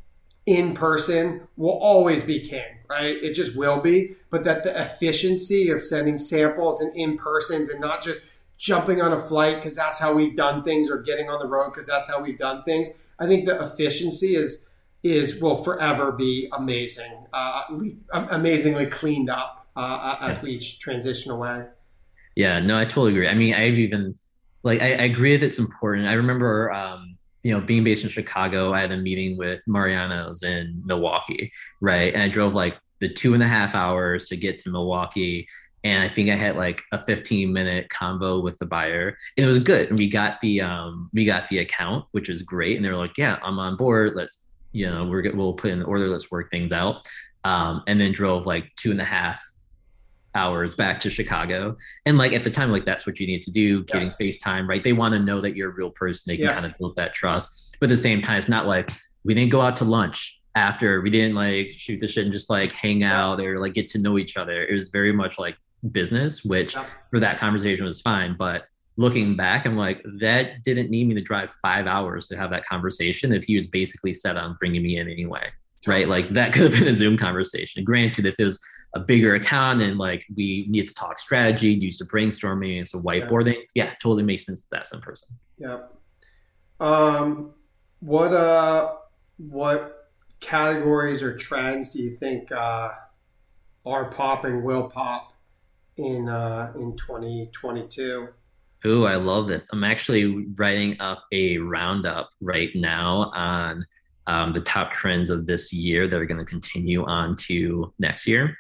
in 0.49 0.73
person 0.73 1.43
will 1.59 1.79
always 1.79 2.25
be 2.25 2.41
king, 2.41 2.65
right? 2.89 3.23
It 3.23 3.35
just 3.35 3.55
will 3.55 3.81
be. 3.81 4.15
But 4.31 4.45
that 4.45 4.63
the 4.63 4.81
efficiency 4.81 5.69
of 5.69 5.83
sending 5.83 6.17
samples 6.17 6.81
and 6.81 6.97
in 6.97 7.19
persons 7.19 7.69
and 7.69 7.79
not 7.81 8.03
just 8.03 8.23
jumping 8.57 9.03
on 9.03 9.13
a 9.13 9.19
flight 9.19 9.57
because 9.57 9.77
that's 9.77 10.01
how 10.01 10.15
we've 10.15 10.35
done 10.35 10.63
things 10.63 10.91
or 10.91 11.03
getting 11.03 11.29
on 11.29 11.39
the 11.39 11.47
road 11.47 11.71
because 11.71 11.87
that's 11.87 12.09
how 12.09 12.23
we've 12.23 12.39
done 12.39 12.63
things. 12.63 12.89
I 13.19 13.27
think 13.27 13.45
the 13.45 13.63
efficiency 13.63 14.37
is 14.37 14.65
is 15.05 15.39
will 15.41 15.63
forever 15.63 16.13
be 16.13 16.49
amazing, 16.57 17.27
uh, 17.33 17.63
amazingly 18.13 18.87
cleaned 18.87 19.31
up 19.31 19.69
uh, 19.77 20.17
as 20.23 20.41
we 20.41 20.59
transition 20.59 21.31
away. 21.31 21.67
Yeah, 22.37 22.59
no, 22.61 22.77
I 22.77 22.85
totally 22.85 23.13
agree. 23.13 23.29
I 23.29 23.35
mean, 23.35 23.55
I've 23.55 23.75
even 23.75 24.15
like 24.63 24.81
I, 24.81 24.93
I 24.93 25.05
agree 25.05 25.37
that 25.37 25.45
it's 25.45 25.59
important. 25.59 26.09
I 26.09 26.15
remember 26.15 26.73
um, 26.73 27.08
you 27.49 27.55
know, 27.55 27.63
being 27.63 27.83
based 27.83 28.05
in 28.05 28.11
Chicago, 28.11 28.75
I 28.75 28.81
had 28.83 28.93
a 28.93 28.97
meeting 28.99 29.39
with 29.39 29.63
Mariano's 29.67 30.43
in 30.43 30.83
Milwaukee, 30.85 31.51
right? 31.81 32.13
And 32.13 32.23
I 32.23 32.29
drove 32.29 32.53
like 32.53 32.77
the 32.99 33.09
two 33.09 33.33
and 33.33 33.43
a 33.43 33.49
half 33.49 33.75
hours 33.75 34.27
to 34.27 34.37
get 34.37 34.59
to 34.59 34.71
Milwaukee. 34.71 35.49
and 35.83 36.03
I 36.03 36.13
think 36.13 36.29
I 36.29 36.37
had 36.37 36.57
like 36.57 36.83
a 36.93 36.99
15 36.99 37.51
minute 37.51 37.89
combo 37.89 38.41
with 38.41 38.59
the 38.59 38.67
buyer. 38.67 39.17
It 39.39 39.47
was 39.47 39.61
good. 39.61 39.89
And 39.89 39.99
we 39.99 40.11
got 40.11 40.43
the 40.43 40.61
um 40.61 41.09
we 41.15 41.25
got 41.25 41.49
the 41.49 41.61
account, 41.61 42.05
which 42.11 42.29
was 42.29 42.43
great. 42.43 42.77
And 42.77 42.85
they 42.85 42.91
were 42.91 42.97
like, 42.97 43.17
Yeah, 43.17 43.39
I'm 43.43 43.59
on 43.59 43.79
board. 43.79 44.15
Let's 44.15 44.45
you 44.73 44.85
know, 44.85 45.07
we're 45.07 45.35
we'll 45.35 45.55
put 45.55 45.71
in 45.71 45.79
the 45.79 45.87
order, 45.87 46.07
let's 46.07 46.31
work 46.31 46.51
things 46.51 46.75
out. 46.75 46.97
Um, 47.45 47.83
and 47.87 47.99
then 47.99 48.13
drove 48.13 48.45
like 48.45 48.67
two 48.77 48.91
and 48.91 49.01
a 49.01 49.05
half 49.05 49.41
hours 50.39 50.75
back 50.75 51.01
to 51.01 51.11
Chicago. 51.11 51.77
And 52.07 52.17
like 52.17 52.33
at 52.33 52.45
the 52.45 52.51
time, 52.51 52.71
like 52.71 52.85
that's 52.85 53.07
what 53.07 53.19
you 53.19 53.27
need 53.27 53.43
to 53.43 53.51
do, 53.51 53.85
getting 53.85 54.09
yes. 54.09 54.43
FaceTime, 54.43 54.69
right? 54.69 54.83
They 54.83 54.93
want 54.93 55.13
to 55.13 55.19
know 55.19 55.41
that 55.41 55.57
you're 55.57 55.71
a 55.71 55.75
real 55.75 55.91
person. 55.91 56.31
They 56.31 56.37
can 56.37 56.47
yes. 56.47 56.55
kind 56.55 56.67
of 56.67 56.79
build 56.79 56.97
that 56.97 57.13
trust. 57.13 57.77
But 57.81 57.87
at 57.87 57.91
the 57.91 57.97
same 57.97 58.23
time, 58.23 58.39
it's 58.39 58.49
not 58.49 58.67
like 58.67 58.91
we 59.25 59.35
didn't 59.35 59.51
go 59.51 59.61
out 59.61 59.77
to 59.77 59.85
lunch 59.85 60.41
after. 60.55 61.01
We 61.01 61.11
didn't 61.11 61.35
like 61.35 61.71
shoot 61.71 62.01
the 62.01 62.09
shit 62.09 62.25
and 62.25 62.33
just 62.33 62.51
like 62.51 62.73
hang 62.73 63.03
out 63.03 63.41
or 63.41 63.59
like 63.59 63.75
get 63.75 63.89
to 63.89 63.99
know 63.99 64.19
each 64.19 64.37
other. 64.37 64.65
It 64.65 64.75
was 64.75 64.89
very 64.89 65.13
much 65.13 65.39
like 65.39 65.57
business, 65.91 66.45
which 66.45 66.75
yeah. 66.75 66.87
for 67.11 67.21
that 67.21 67.39
conversation 67.39 67.85
was 67.85 68.01
fine. 68.01 68.37
But 68.39 68.65
looking 68.97 69.37
back, 69.37 69.67
I'm 69.67 69.77
like, 69.77 70.03
that 70.21 70.63
didn't 70.65 70.91
need 70.91 71.09
me 71.09 71.15
to 71.15 71.21
drive 71.21 71.51
five 71.63 71.87
hours 71.87 72.27
to 72.29 72.37
have 72.37 72.51
that 72.51 72.65
conversation 72.65 73.33
if 73.33 73.45
he 73.45 73.55
was 73.55 73.67
basically 73.67 74.15
set 74.15 74.37
on 74.37 74.57
bringing 74.59 74.83
me 74.83 74.99
in 74.99 75.09
anyway. 75.09 75.49
Right. 75.87 76.09
Like 76.09 76.31
that 76.31 76.53
could 76.55 76.73
have 76.73 76.81
been 76.81 76.89
a 76.89 76.95
Zoom 76.95 77.17
conversation. 77.17 77.85
Granted, 77.85 78.27
if 78.27 78.35
it 78.39 78.45
was 78.45 78.61
a 78.95 79.01
bigger 79.01 79.35
account 79.35 79.83
and 79.83 79.99
like 79.99 80.25
we 80.37 80.67
need 80.69 80.89
to 80.89 80.95
talk 80.95 81.19
strategy, 81.19 81.77
do 81.77 81.91
some 81.91 82.09
brainstorming 82.09 82.79
and 82.79 82.89
some 82.89 83.03
whiteboarding, 83.03 83.57
yeah, 83.75 83.85
yeah 83.85 83.91
totally 84.03 84.23
makes 84.23 84.47
sense 84.47 84.63
that 84.63 84.69
that's 84.71 84.93
in 84.93 85.01
person. 85.01 85.29
Yeah. 85.59 85.81
Um, 86.81 87.53
what 88.01 88.33
uh, 88.33 88.95
what 89.37 90.11
categories 90.41 91.23
or 91.23 91.37
trends 91.37 91.93
do 91.93 92.03
you 92.03 92.17
think 92.17 92.51
uh, 92.53 92.91
are 93.85 94.11
popping? 94.11 94.63
Will 94.63 94.89
pop 94.89 95.33
in 95.97 96.29
uh, 96.29 96.73
in 96.77 96.97
2022? 96.97 98.29
Oh, 98.85 99.03
I 99.03 99.17
love 99.17 99.49
this. 99.49 99.69
I'm 99.73 99.83
actually 99.83 100.47
writing 100.57 100.97
up 101.01 101.25
a 101.33 101.59
roundup 101.59 102.29
right 102.41 102.71
now 102.75 103.33
on 103.35 103.85
um, 104.29 104.53
the 104.53 104.61
top 104.61 104.93
trends 104.93 105.31
of 105.31 105.47
this 105.47 105.73
year 105.73 106.07
that 106.07 106.21
are 106.21 106.27
going 106.27 106.39
to 106.39 106.45
continue 106.45 107.05
on 107.05 107.35
to 107.37 107.93
next 107.99 108.27
year. 108.27 108.57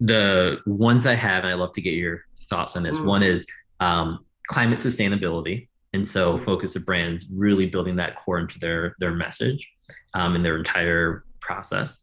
The 0.00 0.58
ones 0.66 1.06
I 1.06 1.14
have, 1.14 1.44
and 1.44 1.52
I 1.52 1.54
love 1.54 1.72
to 1.72 1.80
get 1.80 1.94
your 1.94 2.24
thoughts 2.48 2.76
on 2.76 2.82
this. 2.82 2.98
Mm. 2.98 3.06
One 3.06 3.22
is 3.22 3.46
um, 3.80 4.24
climate 4.48 4.78
sustainability, 4.78 5.68
and 5.92 6.06
so 6.06 6.38
mm. 6.38 6.44
focus 6.44 6.76
of 6.76 6.84
brands 6.84 7.26
really 7.32 7.66
building 7.66 7.96
that 7.96 8.16
core 8.16 8.38
into 8.38 8.58
their 8.58 8.94
their 8.98 9.12
message 9.12 9.70
um, 10.14 10.36
in 10.36 10.42
their 10.42 10.56
entire 10.56 11.24
process. 11.40 12.02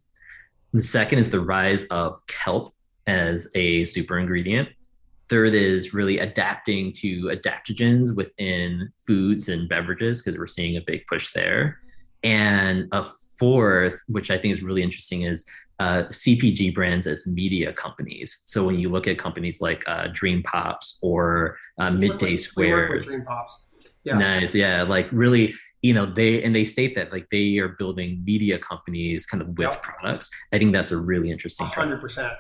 The 0.74 0.82
second 0.82 1.20
is 1.20 1.30
the 1.30 1.40
rise 1.40 1.84
of 1.86 2.26
kelp 2.28 2.74
as 3.06 3.48
a 3.54 3.86
super 3.86 4.18
ingredient. 4.18 4.70
Third 5.30 5.54
is 5.54 5.94
really 5.94 6.20
adapting 6.20 6.92
to 6.94 7.26
adaptogens 7.26 8.16
within 8.16 8.92
foods 9.06 9.50
and 9.50 9.70
beverages 9.70 10.22
because 10.22 10.38
we're 10.38 10.48
seeing 10.48 10.78
a 10.78 10.82
big 10.82 11.06
push 11.08 11.32
there. 11.34 11.80
And 12.24 12.88
a 12.92 13.06
fourth, 13.38 14.02
which 14.08 14.32
I 14.32 14.38
think 14.38 14.54
is 14.54 14.64
really 14.64 14.84
interesting, 14.84 15.24
is 15.24 15.46
uh, 15.80 16.04
CPG 16.10 16.74
brands 16.74 17.08
as 17.08 17.26
media 17.26 17.74
companies. 17.74 18.42
So 18.46 18.66
when 18.66 18.80
you 18.80 18.90
look 18.90 19.08
at 19.08 19.18
companies 19.18 19.62
like 19.62 19.84
uh, 19.88 20.08
Dream 20.12 20.44
Pops 20.44 21.00
or 21.02 21.58
uh, 21.78 21.92
Midday 21.92 22.36
Squares, 22.36 23.06
Dream 23.06 23.24
Pops, 23.26 23.66
yeah, 24.04 24.18
nice, 24.18 24.54
yeah, 24.54 24.84
like 24.84 25.08
really 25.12 25.54
you 25.82 25.94
know 25.94 26.06
they 26.06 26.42
and 26.44 26.56
they 26.56 26.66
state 26.66 26.96
that 26.96 27.12
like 27.12 27.28
they 27.32 27.58
are 27.58 27.70
building 27.70 28.22
media 28.26 28.58
companies 28.58 29.26
kind 29.26 29.42
of 29.42 29.50
with 29.58 29.70
yep. 29.70 29.82
products. 29.82 30.30
I 30.52 30.60
think 30.60 30.74
that's 30.74 30.92
a 30.92 30.98
really 30.98 31.32
interesting 31.32 31.68
100% 31.68 32.36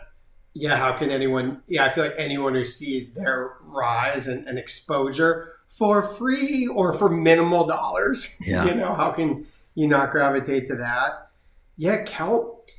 yeah 0.55 0.77
how 0.77 0.93
can 0.93 1.09
anyone 1.09 1.59
yeah 1.67 1.83
i 1.83 1.89
feel 1.89 2.03
like 2.03 2.13
anyone 2.15 2.53
who 2.53 2.63
sees 2.63 3.15
their 3.15 3.53
rise 3.61 4.27
and, 4.27 4.47
and 4.47 4.59
exposure 4.59 5.53
for 5.67 6.03
free 6.03 6.67
or 6.67 6.93
for 6.93 7.09
minimal 7.09 7.65
dollars 7.65 8.37
yeah. 8.45 8.63
you 8.63 8.75
know 8.75 8.93
how 8.93 9.11
can 9.11 9.43
you 9.75 9.87
not 9.87 10.11
gravitate 10.11 10.67
to 10.67 10.75
that? 10.75 11.29
Yeah 11.77 12.03
kelp 12.03 12.69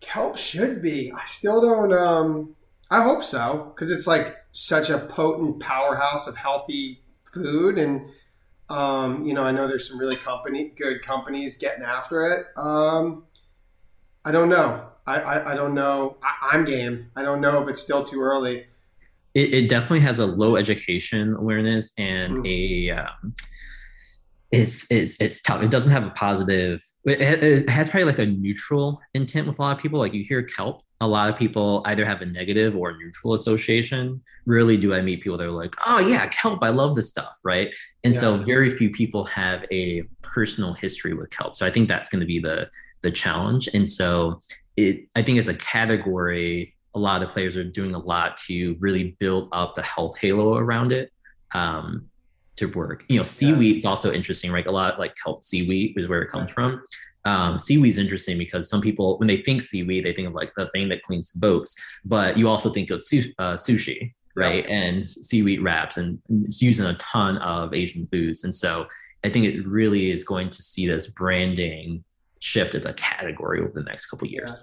kelp 0.00 0.36
should 0.36 0.80
be 0.80 1.12
i 1.12 1.24
still 1.24 1.60
don't 1.60 1.92
um 1.92 2.54
i 2.90 3.02
hope 3.02 3.22
so 3.22 3.72
because 3.74 3.90
it's 3.90 4.06
like 4.06 4.36
such 4.52 4.90
a 4.90 4.98
potent 4.98 5.60
powerhouse 5.60 6.26
of 6.26 6.36
healthy 6.36 7.02
food 7.32 7.78
and 7.78 8.08
um, 8.70 9.24
you 9.24 9.32
know, 9.32 9.42
I 9.42 9.50
know 9.50 9.66
there's 9.66 9.88
some 9.88 9.98
really 9.98 10.16
company 10.16 10.72
good 10.76 11.02
companies 11.02 11.56
getting 11.56 11.84
after 11.84 12.26
it. 12.26 12.46
Um, 12.56 13.24
I 14.24 14.30
don't 14.30 14.48
know. 14.48 14.86
I, 15.06 15.20
I, 15.20 15.52
I 15.52 15.54
don't 15.54 15.74
know. 15.74 16.18
I, 16.22 16.54
am 16.54 16.64
game. 16.64 17.10
I 17.16 17.22
don't 17.22 17.40
know 17.40 17.62
if 17.62 17.68
it's 17.68 17.80
still 17.80 18.04
too 18.04 18.20
early. 18.20 18.66
It, 19.34 19.54
it 19.54 19.68
definitely 19.68 20.00
has 20.00 20.18
a 20.18 20.26
low 20.26 20.56
education 20.56 21.34
awareness 21.36 21.92
and 21.96 22.44
mm. 22.44 22.46
a 22.46 23.00
um, 23.00 23.34
it's 24.50 24.90
it's 24.90 25.20
it's 25.20 25.42
tough. 25.42 25.62
It 25.62 25.70
doesn't 25.70 25.92
have 25.92 26.04
a 26.04 26.10
positive. 26.10 26.82
It, 27.04 27.20
it 27.20 27.68
has 27.68 27.88
probably 27.88 28.04
like 28.04 28.18
a 28.18 28.26
neutral 28.26 29.00
intent 29.14 29.46
with 29.46 29.58
a 29.58 29.62
lot 29.62 29.76
of 29.76 29.82
people. 29.82 29.98
Like 29.98 30.14
you 30.14 30.24
hear 30.24 30.42
kelp, 30.42 30.82
a 31.00 31.06
lot 31.06 31.28
of 31.30 31.36
people 31.36 31.82
either 31.86 32.04
have 32.04 32.22
a 32.22 32.26
negative 32.26 32.74
or 32.74 32.96
neutral 32.96 33.34
association. 33.34 34.20
Rarely 34.46 34.76
do 34.76 34.94
I 34.94 35.00
meet 35.00 35.20
people 35.20 35.38
that 35.38 35.46
are 35.46 35.50
like, 35.50 35.74
oh, 35.86 36.00
yeah, 36.00 36.26
kelp, 36.28 36.62
I 36.62 36.70
love 36.70 36.96
this 36.96 37.08
stuff, 37.08 37.34
right? 37.44 37.72
And 38.04 38.14
yeah. 38.14 38.20
so 38.20 38.38
very 38.38 38.70
few 38.70 38.90
people 38.90 39.24
have 39.24 39.64
a 39.70 40.02
personal 40.22 40.72
history 40.72 41.14
with 41.14 41.30
kelp. 41.30 41.54
So 41.54 41.66
I 41.66 41.70
think 41.70 41.88
that's 41.88 42.08
going 42.08 42.20
to 42.20 42.26
be 42.26 42.40
the 42.40 42.68
the 43.02 43.10
challenge. 43.12 43.68
And 43.74 43.88
so 43.88 44.40
it, 44.76 45.08
I 45.14 45.22
think 45.22 45.38
it's 45.38 45.48
a 45.48 45.54
category. 45.54 46.74
A 46.94 46.98
lot 46.98 47.22
of 47.22 47.28
the 47.28 47.32
players 47.32 47.56
are 47.56 47.64
doing 47.64 47.94
a 47.94 47.98
lot 47.98 48.38
to 48.48 48.76
really 48.80 49.16
build 49.20 49.50
up 49.52 49.76
the 49.76 49.82
health 49.82 50.18
halo 50.18 50.56
around 50.56 50.90
it. 50.90 51.12
Um, 51.52 52.08
to 52.58 52.66
work. 52.66 53.04
You 53.08 53.16
know, 53.16 53.22
seaweed 53.22 53.78
is 53.78 53.84
also 53.84 54.12
interesting, 54.12 54.52
right? 54.52 54.66
A 54.66 54.70
lot 54.70 54.98
like 54.98 55.14
kelp 55.22 55.42
seaweed 55.42 55.94
is 55.96 56.08
where 56.08 56.22
it 56.22 56.30
comes 56.30 56.50
from 56.50 56.82
um, 57.28 57.58
seaweed 57.58 57.90
is 57.90 57.98
interesting 57.98 58.38
because 58.38 58.68
some 58.68 58.80
people, 58.80 59.18
when 59.18 59.28
they 59.28 59.42
think 59.42 59.60
seaweed, 59.60 60.04
they 60.04 60.14
think 60.14 60.28
of 60.28 60.34
like 60.34 60.52
the 60.56 60.68
thing 60.70 60.88
that 60.88 61.02
cleans 61.02 61.32
the 61.32 61.38
boats, 61.38 61.76
but 62.04 62.38
you 62.38 62.48
also 62.48 62.70
think 62.70 62.90
of 62.90 63.02
su- 63.02 63.32
uh, 63.38 63.52
sushi, 63.54 64.14
right? 64.34 64.66
Yeah. 64.66 64.74
And 64.74 65.06
seaweed 65.06 65.62
wraps, 65.62 65.96
and 65.96 66.18
it's 66.44 66.62
used 66.62 66.80
in 66.80 66.86
a 66.86 66.96
ton 66.96 67.36
of 67.38 67.74
Asian 67.74 68.06
foods. 68.06 68.44
And 68.44 68.54
so 68.54 68.86
I 69.24 69.28
think 69.28 69.44
it 69.46 69.66
really 69.66 70.10
is 70.10 70.24
going 70.24 70.50
to 70.50 70.62
see 70.62 70.86
this 70.86 71.08
branding 71.08 72.04
shift 72.40 72.74
as 72.74 72.86
a 72.86 72.94
category 72.94 73.60
over 73.60 73.72
the 73.74 73.82
next 73.82 74.06
couple 74.06 74.28
years. 74.28 74.62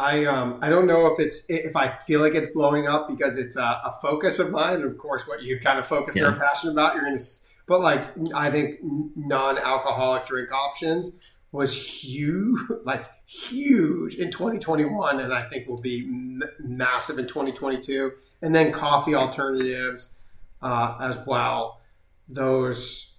I 0.00 0.24
um 0.24 0.58
I 0.62 0.70
don't 0.70 0.86
know 0.86 1.06
if 1.06 1.20
it's 1.20 1.42
if 1.48 1.76
I 1.76 1.88
feel 1.88 2.20
like 2.20 2.34
it's 2.34 2.48
blowing 2.50 2.88
up 2.88 3.08
because 3.08 3.36
it's 3.36 3.56
a, 3.56 3.82
a 3.84 3.92
focus 4.00 4.38
of 4.38 4.50
mine. 4.50 4.76
And 4.76 4.84
of 4.84 4.96
course, 4.96 5.28
what 5.28 5.42
you 5.42 5.60
kind 5.60 5.78
of 5.78 5.86
focus 5.86 6.16
yeah. 6.16 6.26
and 6.26 6.36
are 6.36 6.38
passionate 6.38 6.72
about, 6.72 6.94
you're 6.94 7.04
going 7.04 7.18
to. 7.18 7.24
But 7.66 7.80
like 7.80 8.04
I 8.34 8.50
think 8.50 8.78
non-alcoholic 8.82 10.24
drink 10.24 10.52
options 10.52 11.18
was 11.52 11.76
huge, 11.76 12.60
like 12.84 13.04
huge 13.26 14.14
in 14.14 14.30
2021, 14.30 15.20
and 15.20 15.32
I 15.32 15.42
think 15.42 15.68
will 15.68 15.80
be 15.80 16.00
m- 16.00 16.42
massive 16.58 17.18
in 17.18 17.26
2022. 17.26 18.12
And 18.42 18.54
then 18.54 18.72
coffee 18.72 19.14
alternatives 19.14 20.14
uh, 20.62 20.96
as 21.00 21.18
well. 21.26 21.80
Those 22.28 23.12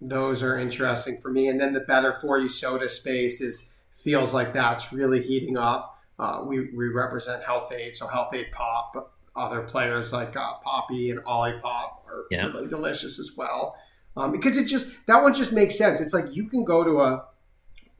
those 0.00 0.42
are 0.42 0.58
interesting 0.58 1.20
for 1.20 1.30
me. 1.30 1.48
And 1.48 1.60
then 1.60 1.74
the 1.74 1.80
better 1.80 2.16
for 2.20 2.38
you 2.38 2.48
soda 2.48 2.88
space 2.88 3.40
is 3.40 3.70
feels 3.92 4.32
like 4.32 4.52
that's 4.54 4.92
really 4.92 5.22
heating 5.22 5.56
up. 5.56 5.97
Uh, 6.18 6.42
we, 6.44 6.70
we 6.74 6.88
represent 6.88 7.42
Health-Ade, 7.44 7.94
so 7.94 8.06
Health-Ade 8.06 8.50
Pop. 8.52 9.14
Other 9.36 9.62
players 9.62 10.12
like 10.12 10.36
uh, 10.36 10.54
Poppi 10.64 11.10
and 11.10 11.20
Olipop 11.20 12.06
are 12.08 12.24
yeah. 12.30 12.46
really 12.46 12.66
delicious 12.66 13.20
as 13.20 13.36
well. 13.36 13.76
Um, 14.16 14.32
because 14.32 14.56
it 14.56 14.64
just 14.64 14.90
that 15.06 15.22
one 15.22 15.32
just 15.32 15.52
makes 15.52 15.78
sense. 15.78 16.00
It's 16.00 16.12
like 16.12 16.34
you 16.34 16.48
can 16.48 16.64
go 16.64 16.82
to 16.82 17.00
a 17.02 17.24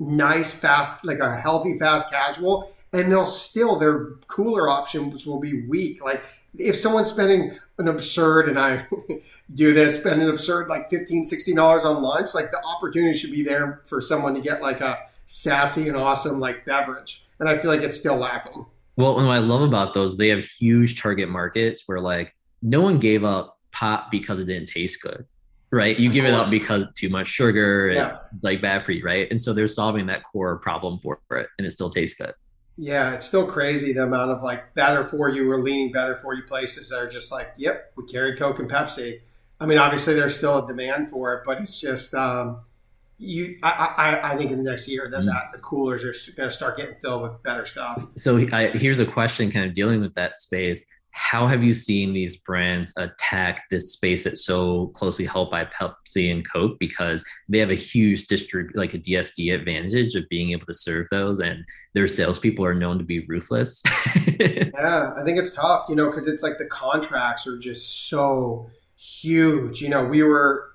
nice, 0.01 0.53
fast, 0.53 1.05
like 1.05 1.21
a 1.21 1.41
healthy, 1.41 1.79
fast 1.79 2.11
casual, 2.11 2.75
and 2.93 3.11
they'll 3.13 3.27
still 3.27 3.79
their 3.79 4.15
cooler 4.27 4.69
options 4.69 5.27
will 5.27 5.39
be 5.39 5.67
weak. 5.67 6.03
Like 6.03 6.25
if 6.57 6.77
someone's 6.77 7.09
spending 7.09 7.57
an 7.79 7.89
absurd, 7.89 8.49
and 8.49 8.59
I 8.59 8.87
do 9.55 9.73
this, 9.73 9.97
spend 9.97 10.21
an 10.23 10.29
absurd 10.29 10.69
like 10.69 10.91
$15, 10.91 11.23
$16 11.23 11.85
on 11.85 12.03
lunch, 12.03 12.35
like 12.35 12.51
the 12.51 12.63
opportunity 12.65 13.17
should 13.17 13.31
be 13.31 13.45
there 13.45 13.83
for 13.87 14.01
someone 14.01 14.35
to 14.35 14.41
get 14.41 14.63
like 14.63 14.81
a 14.81 14.99
sassy 15.27 15.89
and 15.89 15.97
awesome 15.97 16.41
like 16.41 16.65
beverage, 16.65 17.25
and 17.40 17.48
I 17.48 17.59
feel 17.59 17.70
like 17.70 17.83
it's 17.83 17.96
still 17.96 18.16
lacking. 18.16 18.66
Well, 18.96 19.18
and 19.18 19.27
what 19.27 19.37
I 19.37 19.38
love 19.38 19.62
about 19.62 19.94
those, 19.94 20.16
they 20.16 20.29
have 20.29 20.44
huge 20.44 21.01
target 21.01 21.29
markets 21.29 21.85
where 21.87 22.01
like 22.01 22.35
no 22.62 22.81
one 22.81 22.98
gave 22.98 23.24
up 23.24 23.59
pop 23.70 24.11
because 24.11 24.40
it 24.40 24.46
didn't 24.46 24.68
taste 24.68 25.03
good 25.03 25.24
right? 25.70 25.98
You 25.98 26.09
of 26.09 26.14
give 26.14 26.24
course. 26.24 26.35
it 26.35 26.40
up 26.40 26.51
because 26.51 26.85
too 26.94 27.09
much 27.09 27.29
sugar 27.29 27.88
and 27.88 27.96
yeah. 27.96 28.16
like 28.42 28.62
bad 28.62 28.85
for 28.85 28.92
you, 28.92 29.05
right? 29.05 29.29
And 29.31 29.40
so 29.40 29.53
they're 29.53 29.68
solving 29.68 30.07
that 30.07 30.22
core 30.24 30.57
problem 30.57 30.98
for 31.01 31.20
it, 31.31 31.48
and 31.59 31.66
it 31.66 31.70
still 31.70 31.90
tastes 31.90 32.16
good. 32.16 32.33
Yeah, 32.77 33.12
it's 33.12 33.27
still 33.27 33.46
crazy 33.46 33.92
the 33.92 34.05
amount 34.05 34.31
of 34.31 34.42
like 34.42 34.74
better 34.74 35.05
for 35.05 35.29
you 35.29 35.51
or 35.51 35.61
leaning 35.61 35.90
better 35.90 36.16
for 36.16 36.35
you 36.35 36.44
places 36.44 36.90
that 36.90 36.98
are 36.98 37.09
just 37.09 37.33
like, 37.33 37.48
yep, 37.57 37.92
we 37.96 38.05
carry 38.05 38.37
Coke 38.37 38.61
and 38.61 38.70
Pepsi. 38.70 39.20
I 39.61 39.66
mean, 39.66 39.79
obviously 39.79 40.14
there's 40.14 40.37
still 40.37 40.64
a 40.64 40.66
demand 40.66 41.11
for 41.11 41.35
it, 41.35 41.42
but 41.44 41.61
it's 41.61 41.81
just 41.81 42.14
um, 42.14 42.61
you. 43.19 43.59
I, 43.63 43.95
I, 43.97 44.33
I 44.33 44.37
think 44.37 44.51
in 44.51 44.63
the 44.63 44.71
next 44.71 44.89
year 44.89 45.09
that, 45.11 45.21
mm. 45.21 45.27
that 45.27 45.53
the 45.53 45.59
coolers 45.59 46.05
are 46.05 46.15
going 46.37 46.49
to 46.49 46.55
start 46.55 46.77
getting 46.77 46.97
filled 47.01 47.23
with 47.23 47.43
better 47.43 47.67
stuff. 47.67 48.05
So 48.17 48.39
I, 48.53 48.69
here's 48.69 49.01
a 49.01 49.07
question, 49.07 49.51
kind 49.51 49.67
of 49.67 49.75
dealing 49.75 50.01
with 50.01 50.15
that 50.15 50.35
space 50.35 50.85
how 51.19 51.49
have 51.49 51.65
you 51.65 51.73
seen 51.73 52.13
these 52.13 52.37
brands 52.37 52.93
attack 52.97 53.65
this 53.71 53.93
space 53.93 54.23
that's 54.23 54.45
so 54.45 54.87
closely 54.95 55.25
held 55.25 55.51
by 55.51 55.65
Pepsi 55.65 56.31
and 56.31 56.49
Coke 56.49 56.79
because 56.79 57.25
they 57.49 57.59
have 57.59 57.71
a 57.71 57.75
huge 57.75 58.29
distrib 58.29 58.69
like 58.75 58.95
a 58.95 59.01
DSD 59.01 59.53
advantage 59.53 60.15
of 60.15 60.29
being 60.29 60.51
able 60.51 60.67
to 60.67 60.75
serve 60.75 61.09
those, 61.11 61.41
and 61.41 61.65
their 61.95 62.07
salespeople 62.07 62.65
are 62.65 62.73
known 62.73 62.99
to 62.99 63.05
be 63.05 63.27
ruthless. 63.27 63.83
yeah, 64.39 65.13
I 65.17 65.23
think 65.25 65.39
it's 65.39 65.51
tough, 65.51 65.87
you 65.89 65.97
know, 65.97 66.07
because 66.07 66.29
it's 66.29 66.45
like 66.45 66.59
the 66.59 66.67
contracts 66.67 67.49
are 67.49 67.59
just 67.59 68.09
so 68.09 68.71
huge. 68.97 69.83
You 69.83 69.89
know, 69.89 70.05
we 70.05 70.23
were 70.23 70.71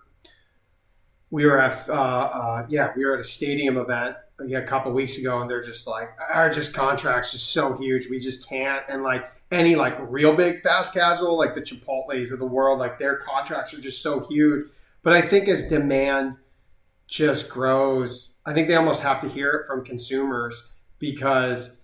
we 1.34 1.48
were 1.48 1.60
at 1.60 1.90
uh, 1.90 1.94
uh, 1.94 2.66
yeah 2.70 2.92
we 2.96 3.04
were 3.04 3.16
at 3.16 3.20
a 3.20 3.24
stadium 3.24 3.76
event 3.78 4.16
yeah, 4.46 4.60
a 4.60 4.66
couple 4.66 4.92
weeks 4.92 5.18
ago, 5.18 5.42
and 5.42 5.50
they're 5.50 5.64
just 5.64 5.88
like 5.88 6.10
our 6.34 6.50
just 6.50 6.74
contracts 6.74 7.32
just 7.32 7.52
so 7.52 7.76
huge, 7.76 8.10
we 8.10 8.20
just 8.20 8.48
can't. 8.48 8.84
And 8.90 9.04
like 9.04 9.26
any 9.52 9.76
like 9.76 9.96
real 10.00 10.36
big 10.36 10.62
fast 10.64 10.94
casual, 10.94 11.38
like 11.38 11.54
the 11.54 11.62
Chipotle's 11.62 12.32
of 12.32 12.40
the 12.40 12.46
world, 12.46 12.80
like 12.80 13.00
their 13.00 13.16
contracts 13.18 13.74
are 13.74 13.82
just 13.82 14.02
so 14.02 14.20
huge. 14.28 14.66
But 15.02 15.14
I 15.14 15.22
think 15.22 15.48
as 15.48 15.68
demand 15.68 16.38
just 17.08 17.50
grows, 17.50 18.38
I 18.46 18.54
think 18.54 18.68
they 18.68 18.76
almost 18.76 19.02
have 19.04 19.22
to 19.22 19.30
hear 19.30 19.52
it 19.52 19.68
from 19.68 19.84
consumers 19.84 20.72
because 21.00 21.78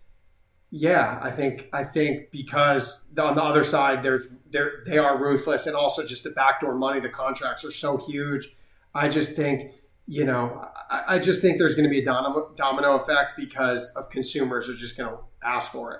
yeah, 0.72 1.20
I 1.22 1.32
think 1.32 1.70
I 1.74 1.84
think 1.84 2.32
because 2.32 3.04
on 3.18 3.36
the 3.36 3.44
other 3.44 3.64
side 3.64 4.04
there's 4.04 4.36
there 4.52 4.84
they 4.86 4.98
are 4.98 5.18
ruthless 5.18 5.68
and 5.68 5.76
also 5.76 6.06
just 6.06 6.24
the 6.24 6.32
backdoor 6.32 6.76
money, 6.76 7.00
the 7.00 7.10
contracts 7.10 7.64
are 7.64 7.72
so 7.72 7.98
huge. 7.98 8.50
I 8.94 9.10
just 9.10 9.36
think 9.36 9.74
you 10.10 10.26
know, 10.26 10.66
I, 10.90 11.04
I 11.08 11.20
just 11.20 11.40
think 11.40 11.60
there's 11.60 11.76
going 11.76 11.84
to 11.84 11.90
be 11.90 12.00
a 12.00 12.06
domino, 12.06 12.52
domino 12.56 12.96
effect 12.96 13.34
because 13.38 13.92
of 13.92 14.10
consumers 14.10 14.68
are 14.68 14.74
just 14.74 14.98
going 14.98 15.08
to 15.08 15.18
ask 15.44 15.72
for 15.72 15.94
it. 15.94 16.00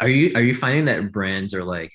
Are 0.00 0.10
you 0.10 0.30
are 0.34 0.42
you 0.42 0.54
finding 0.54 0.84
that 0.84 1.10
brands 1.10 1.54
are 1.54 1.64
like 1.64 1.90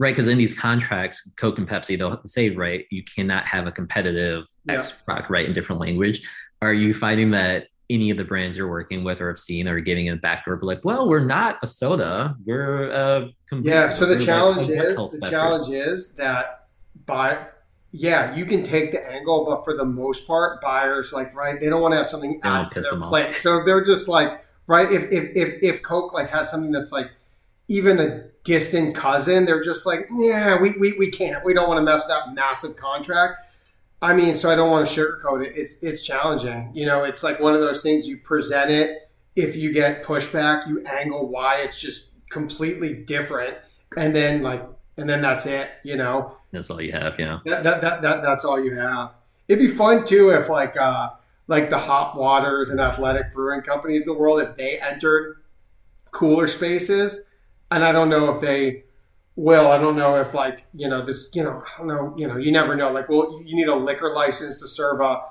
right? 0.00 0.10
Because 0.10 0.26
in 0.26 0.38
these 0.38 0.58
contracts, 0.58 1.30
Coke 1.36 1.58
and 1.58 1.68
Pepsi, 1.68 1.96
they'll 1.96 2.20
say 2.26 2.50
right, 2.50 2.84
you 2.90 3.04
cannot 3.04 3.46
have 3.46 3.68
a 3.68 3.72
competitive 3.72 4.44
yeah. 4.68 4.78
X 4.78 4.90
product 4.90 5.30
right 5.30 5.46
in 5.46 5.52
different 5.52 5.80
language. 5.80 6.20
Are 6.62 6.74
you 6.74 6.92
finding 6.92 7.30
that 7.30 7.68
any 7.90 8.10
of 8.10 8.16
the 8.16 8.24
brands 8.24 8.56
you're 8.56 8.68
working 8.68 9.04
with 9.04 9.20
or 9.20 9.28
have 9.28 9.38
seen 9.38 9.68
are 9.68 9.78
getting 9.78 10.08
a 10.08 10.16
backdoor, 10.16 10.58
like, 10.62 10.80
well, 10.84 11.08
we're 11.08 11.24
not 11.24 11.58
a 11.62 11.66
soda, 11.66 12.34
we're 12.44 12.88
a 12.88 13.28
yeah. 13.60 13.90
So 13.90 14.06
the 14.06 14.18
challenge 14.18 14.68
like 14.68 14.78
is 14.78 14.96
the 14.96 15.28
challenge 15.30 15.68
is 15.68 16.14
that 16.14 16.66
by 17.06 17.46
yeah, 17.94 18.34
you 18.34 18.44
can 18.44 18.64
take 18.64 18.90
the 18.90 19.00
angle, 19.08 19.44
but 19.44 19.64
for 19.64 19.72
the 19.76 19.84
most 19.84 20.26
part, 20.26 20.60
buyers 20.60 21.12
like 21.12 21.34
right, 21.36 21.60
they 21.60 21.68
don't 21.68 21.80
want 21.80 21.92
to 21.92 21.98
have 21.98 22.08
something 22.08 22.40
out 22.42 22.76
of 22.76 22.82
their 22.82 23.00
plate. 23.00 23.36
So 23.36 23.62
they're 23.62 23.84
just 23.84 24.08
like 24.08 24.44
right. 24.66 24.90
If, 24.90 25.12
if 25.12 25.36
if 25.36 25.62
if 25.62 25.82
Coke 25.82 26.12
like 26.12 26.28
has 26.30 26.50
something 26.50 26.72
that's 26.72 26.90
like 26.90 27.10
even 27.68 28.00
a 28.00 28.24
distant 28.42 28.96
cousin, 28.96 29.44
they're 29.44 29.62
just 29.62 29.86
like, 29.86 30.08
yeah, 30.18 30.60
we, 30.60 30.72
we, 30.78 30.92
we 30.98 31.10
can't. 31.10 31.42
We 31.44 31.54
don't 31.54 31.68
want 31.68 31.78
to 31.78 31.82
mess 31.82 32.04
with 32.04 32.08
that 32.08 32.34
massive 32.34 32.76
contract. 32.76 33.38
I 34.02 34.12
mean, 34.12 34.34
so 34.34 34.50
I 34.50 34.56
don't 34.56 34.70
want 34.70 34.86
to 34.86 35.00
sugarcoat 35.00 35.46
it. 35.46 35.56
It's 35.56 35.76
it's 35.80 36.02
challenging. 36.02 36.72
You 36.74 36.86
know, 36.86 37.04
it's 37.04 37.22
like 37.22 37.38
one 37.38 37.54
of 37.54 37.60
those 37.60 37.82
things 37.82 38.08
you 38.08 38.18
present 38.18 38.70
it. 38.70 39.08
If 39.36 39.54
you 39.54 39.72
get 39.72 40.02
pushback, 40.02 40.68
you 40.68 40.84
angle 40.84 41.28
why 41.28 41.58
it's 41.58 41.80
just 41.80 42.10
completely 42.28 42.92
different, 42.92 43.56
and 43.96 44.14
then 44.14 44.42
like, 44.42 44.64
and 44.96 45.08
then 45.08 45.20
that's 45.20 45.46
it. 45.46 45.70
You 45.82 45.96
know, 45.96 46.36
that's 46.52 46.70
all 46.70 46.80
you 46.80 46.92
have. 46.92 47.18
Yeah, 47.18 47.40
that 47.44 47.62
that, 47.64 47.80
that, 47.80 48.02
that 48.02 48.22
that's 48.22 48.44
all 48.44 48.62
you 48.62 48.74
have. 48.76 49.12
It'd 49.48 49.64
be 49.64 49.74
fun 49.74 50.04
too 50.04 50.30
if 50.30 50.48
like 50.48 50.76
uh 50.78 51.10
like 51.46 51.70
the 51.70 51.78
hop 51.78 52.16
waters 52.16 52.70
and 52.70 52.80
athletic 52.80 53.32
brewing 53.32 53.62
companies 53.62 54.02
of 54.02 54.06
the 54.06 54.14
world 54.14 54.40
if 54.40 54.56
they 54.56 54.80
entered 54.80 55.42
cooler 56.10 56.46
spaces 56.46 57.20
and 57.70 57.84
I 57.84 57.92
don't 57.92 58.08
know 58.08 58.34
if 58.34 58.40
they 58.40 58.84
will. 59.36 59.70
I 59.70 59.78
don't 59.78 59.96
know 59.96 60.16
if 60.20 60.34
like 60.34 60.64
you 60.74 60.88
know 60.88 61.04
this. 61.04 61.30
You 61.34 61.42
know, 61.42 61.62
I 61.74 61.78
don't 61.78 61.88
know. 61.88 62.14
You 62.16 62.28
know, 62.28 62.36
you 62.36 62.52
never 62.52 62.74
know. 62.76 62.90
Like, 62.90 63.08
well, 63.08 63.42
you 63.44 63.54
need 63.56 63.68
a 63.68 63.74
liquor 63.74 64.14
license 64.14 64.60
to 64.60 64.68
serve 64.68 65.00
a 65.00 65.22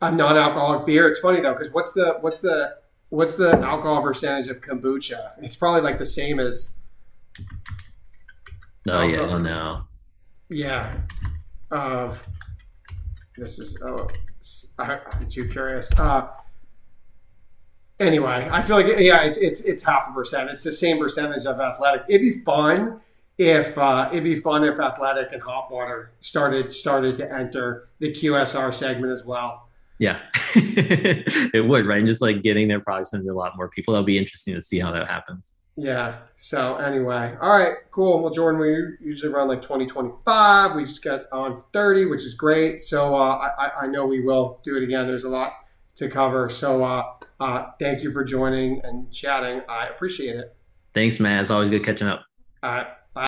a 0.00 0.12
non-alcoholic 0.12 0.86
beer. 0.86 1.08
It's 1.08 1.18
funny 1.18 1.40
though 1.40 1.54
because 1.54 1.72
what's 1.72 1.92
the 1.92 2.18
what's 2.20 2.40
the 2.40 2.76
what's 3.08 3.36
the 3.36 3.52
alcohol 3.58 4.02
percentage 4.02 4.48
of 4.48 4.60
kombucha? 4.60 5.32
It's 5.42 5.56
probably 5.56 5.80
like 5.80 5.98
the 5.98 6.06
same 6.06 6.38
as. 6.38 6.74
Oh 8.90 9.02
yeah, 9.02 9.18
oh 9.20 9.38
no. 9.38 9.84
Yeah, 10.48 10.94
of 11.70 12.26
this 13.36 13.58
is 13.58 13.80
oh, 13.82 14.08
I'm 14.78 15.28
too 15.28 15.48
curious. 15.48 15.96
Uh, 15.98 16.28
anyway, 18.00 18.48
I 18.50 18.62
feel 18.62 18.76
like 18.76 18.86
yeah, 18.98 19.22
it's 19.22 19.38
it's 19.38 19.60
it's 19.62 19.82
half 19.82 20.08
a 20.08 20.12
percent. 20.12 20.50
It's 20.50 20.62
the 20.62 20.72
same 20.72 20.98
percentage 20.98 21.46
of 21.46 21.60
athletic. 21.60 22.02
It'd 22.08 22.20
be 22.20 22.40
fun 22.44 23.00
if 23.38 23.76
uh, 23.78 24.08
it'd 24.10 24.24
be 24.24 24.40
fun 24.40 24.64
if 24.64 24.80
athletic 24.80 25.32
and 25.32 25.42
hop 25.42 25.70
water 25.70 26.12
started 26.20 26.72
started 26.72 27.16
to 27.18 27.32
enter 27.32 27.88
the 28.00 28.10
QSR 28.10 28.72
segment 28.72 29.12
as 29.12 29.24
well. 29.24 29.68
Yeah, 30.00 30.20
it 30.54 31.66
would 31.66 31.86
right, 31.86 31.98
and 31.98 32.06
just 32.06 32.22
like 32.22 32.42
getting 32.42 32.68
their 32.68 32.80
products 32.80 33.12
into 33.12 33.30
a 33.30 33.34
lot 33.34 33.56
more 33.56 33.68
people. 33.68 33.94
That'll 33.94 34.04
be 34.04 34.18
interesting 34.18 34.54
to 34.54 34.62
see 34.62 34.78
how 34.78 34.92
that 34.92 35.08
happens. 35.08 35.54
Yeah. 35.78 36.16
So 36.34 36.76
anyway, 36.76 37.36
all 37.40 37.56
right, 37.56 37.74
cool. 37.92 38.20
Well, 38.20 38.32
Jordan, 38.32 38.60
we 38.60 38.96
usually 39.00 39.32
run 39.32 39.46
like 39.46 39.62
20, 39.62 39.86
25. 39.86 40.74
We 40.74 40.84
just 40.84 41.04
got 41.04 41.22
on 41.30 41.62
30, 41.72 42.06
which 42.06 42.24
is 42.24 42.34
great. 42.34 42.80
So 42.80 43.14
uh, 43.14 43.52
I, 43.58 43.84
I 43.84 43.86
know 43.86 44.04
we 44.04 44.20
will 44.20 44.60
do 44.64 44.76
it 44.76 44.82
again. 44.82 45.06
There's 45.06 45.22
a 45.22 45.28
lot 45.28 45.52
to 45.96 46.08
cover. 46.08 46.48
So 46.48 46.82
uh, 46.82 47.04
uh, 47.38 47.66
thank 47.78 48.02
you 48.02 48.12
for 48.12 48.24
joining 48.24 48.80
and 48.82 49.12
chatting. 49.12 49.62
I 49.68 49.86
appreciate 49.86 50.34
it. 50.34 50.56
Thanks, 50.94 51.20
man. 51.20 51.40
It's 51.40 51.50
always 51.50 51.70
good 51.70 51.84
catching 51.84 52.08
up. 52.08 52.24
All 52.64 52.70
right. 52.70 52.86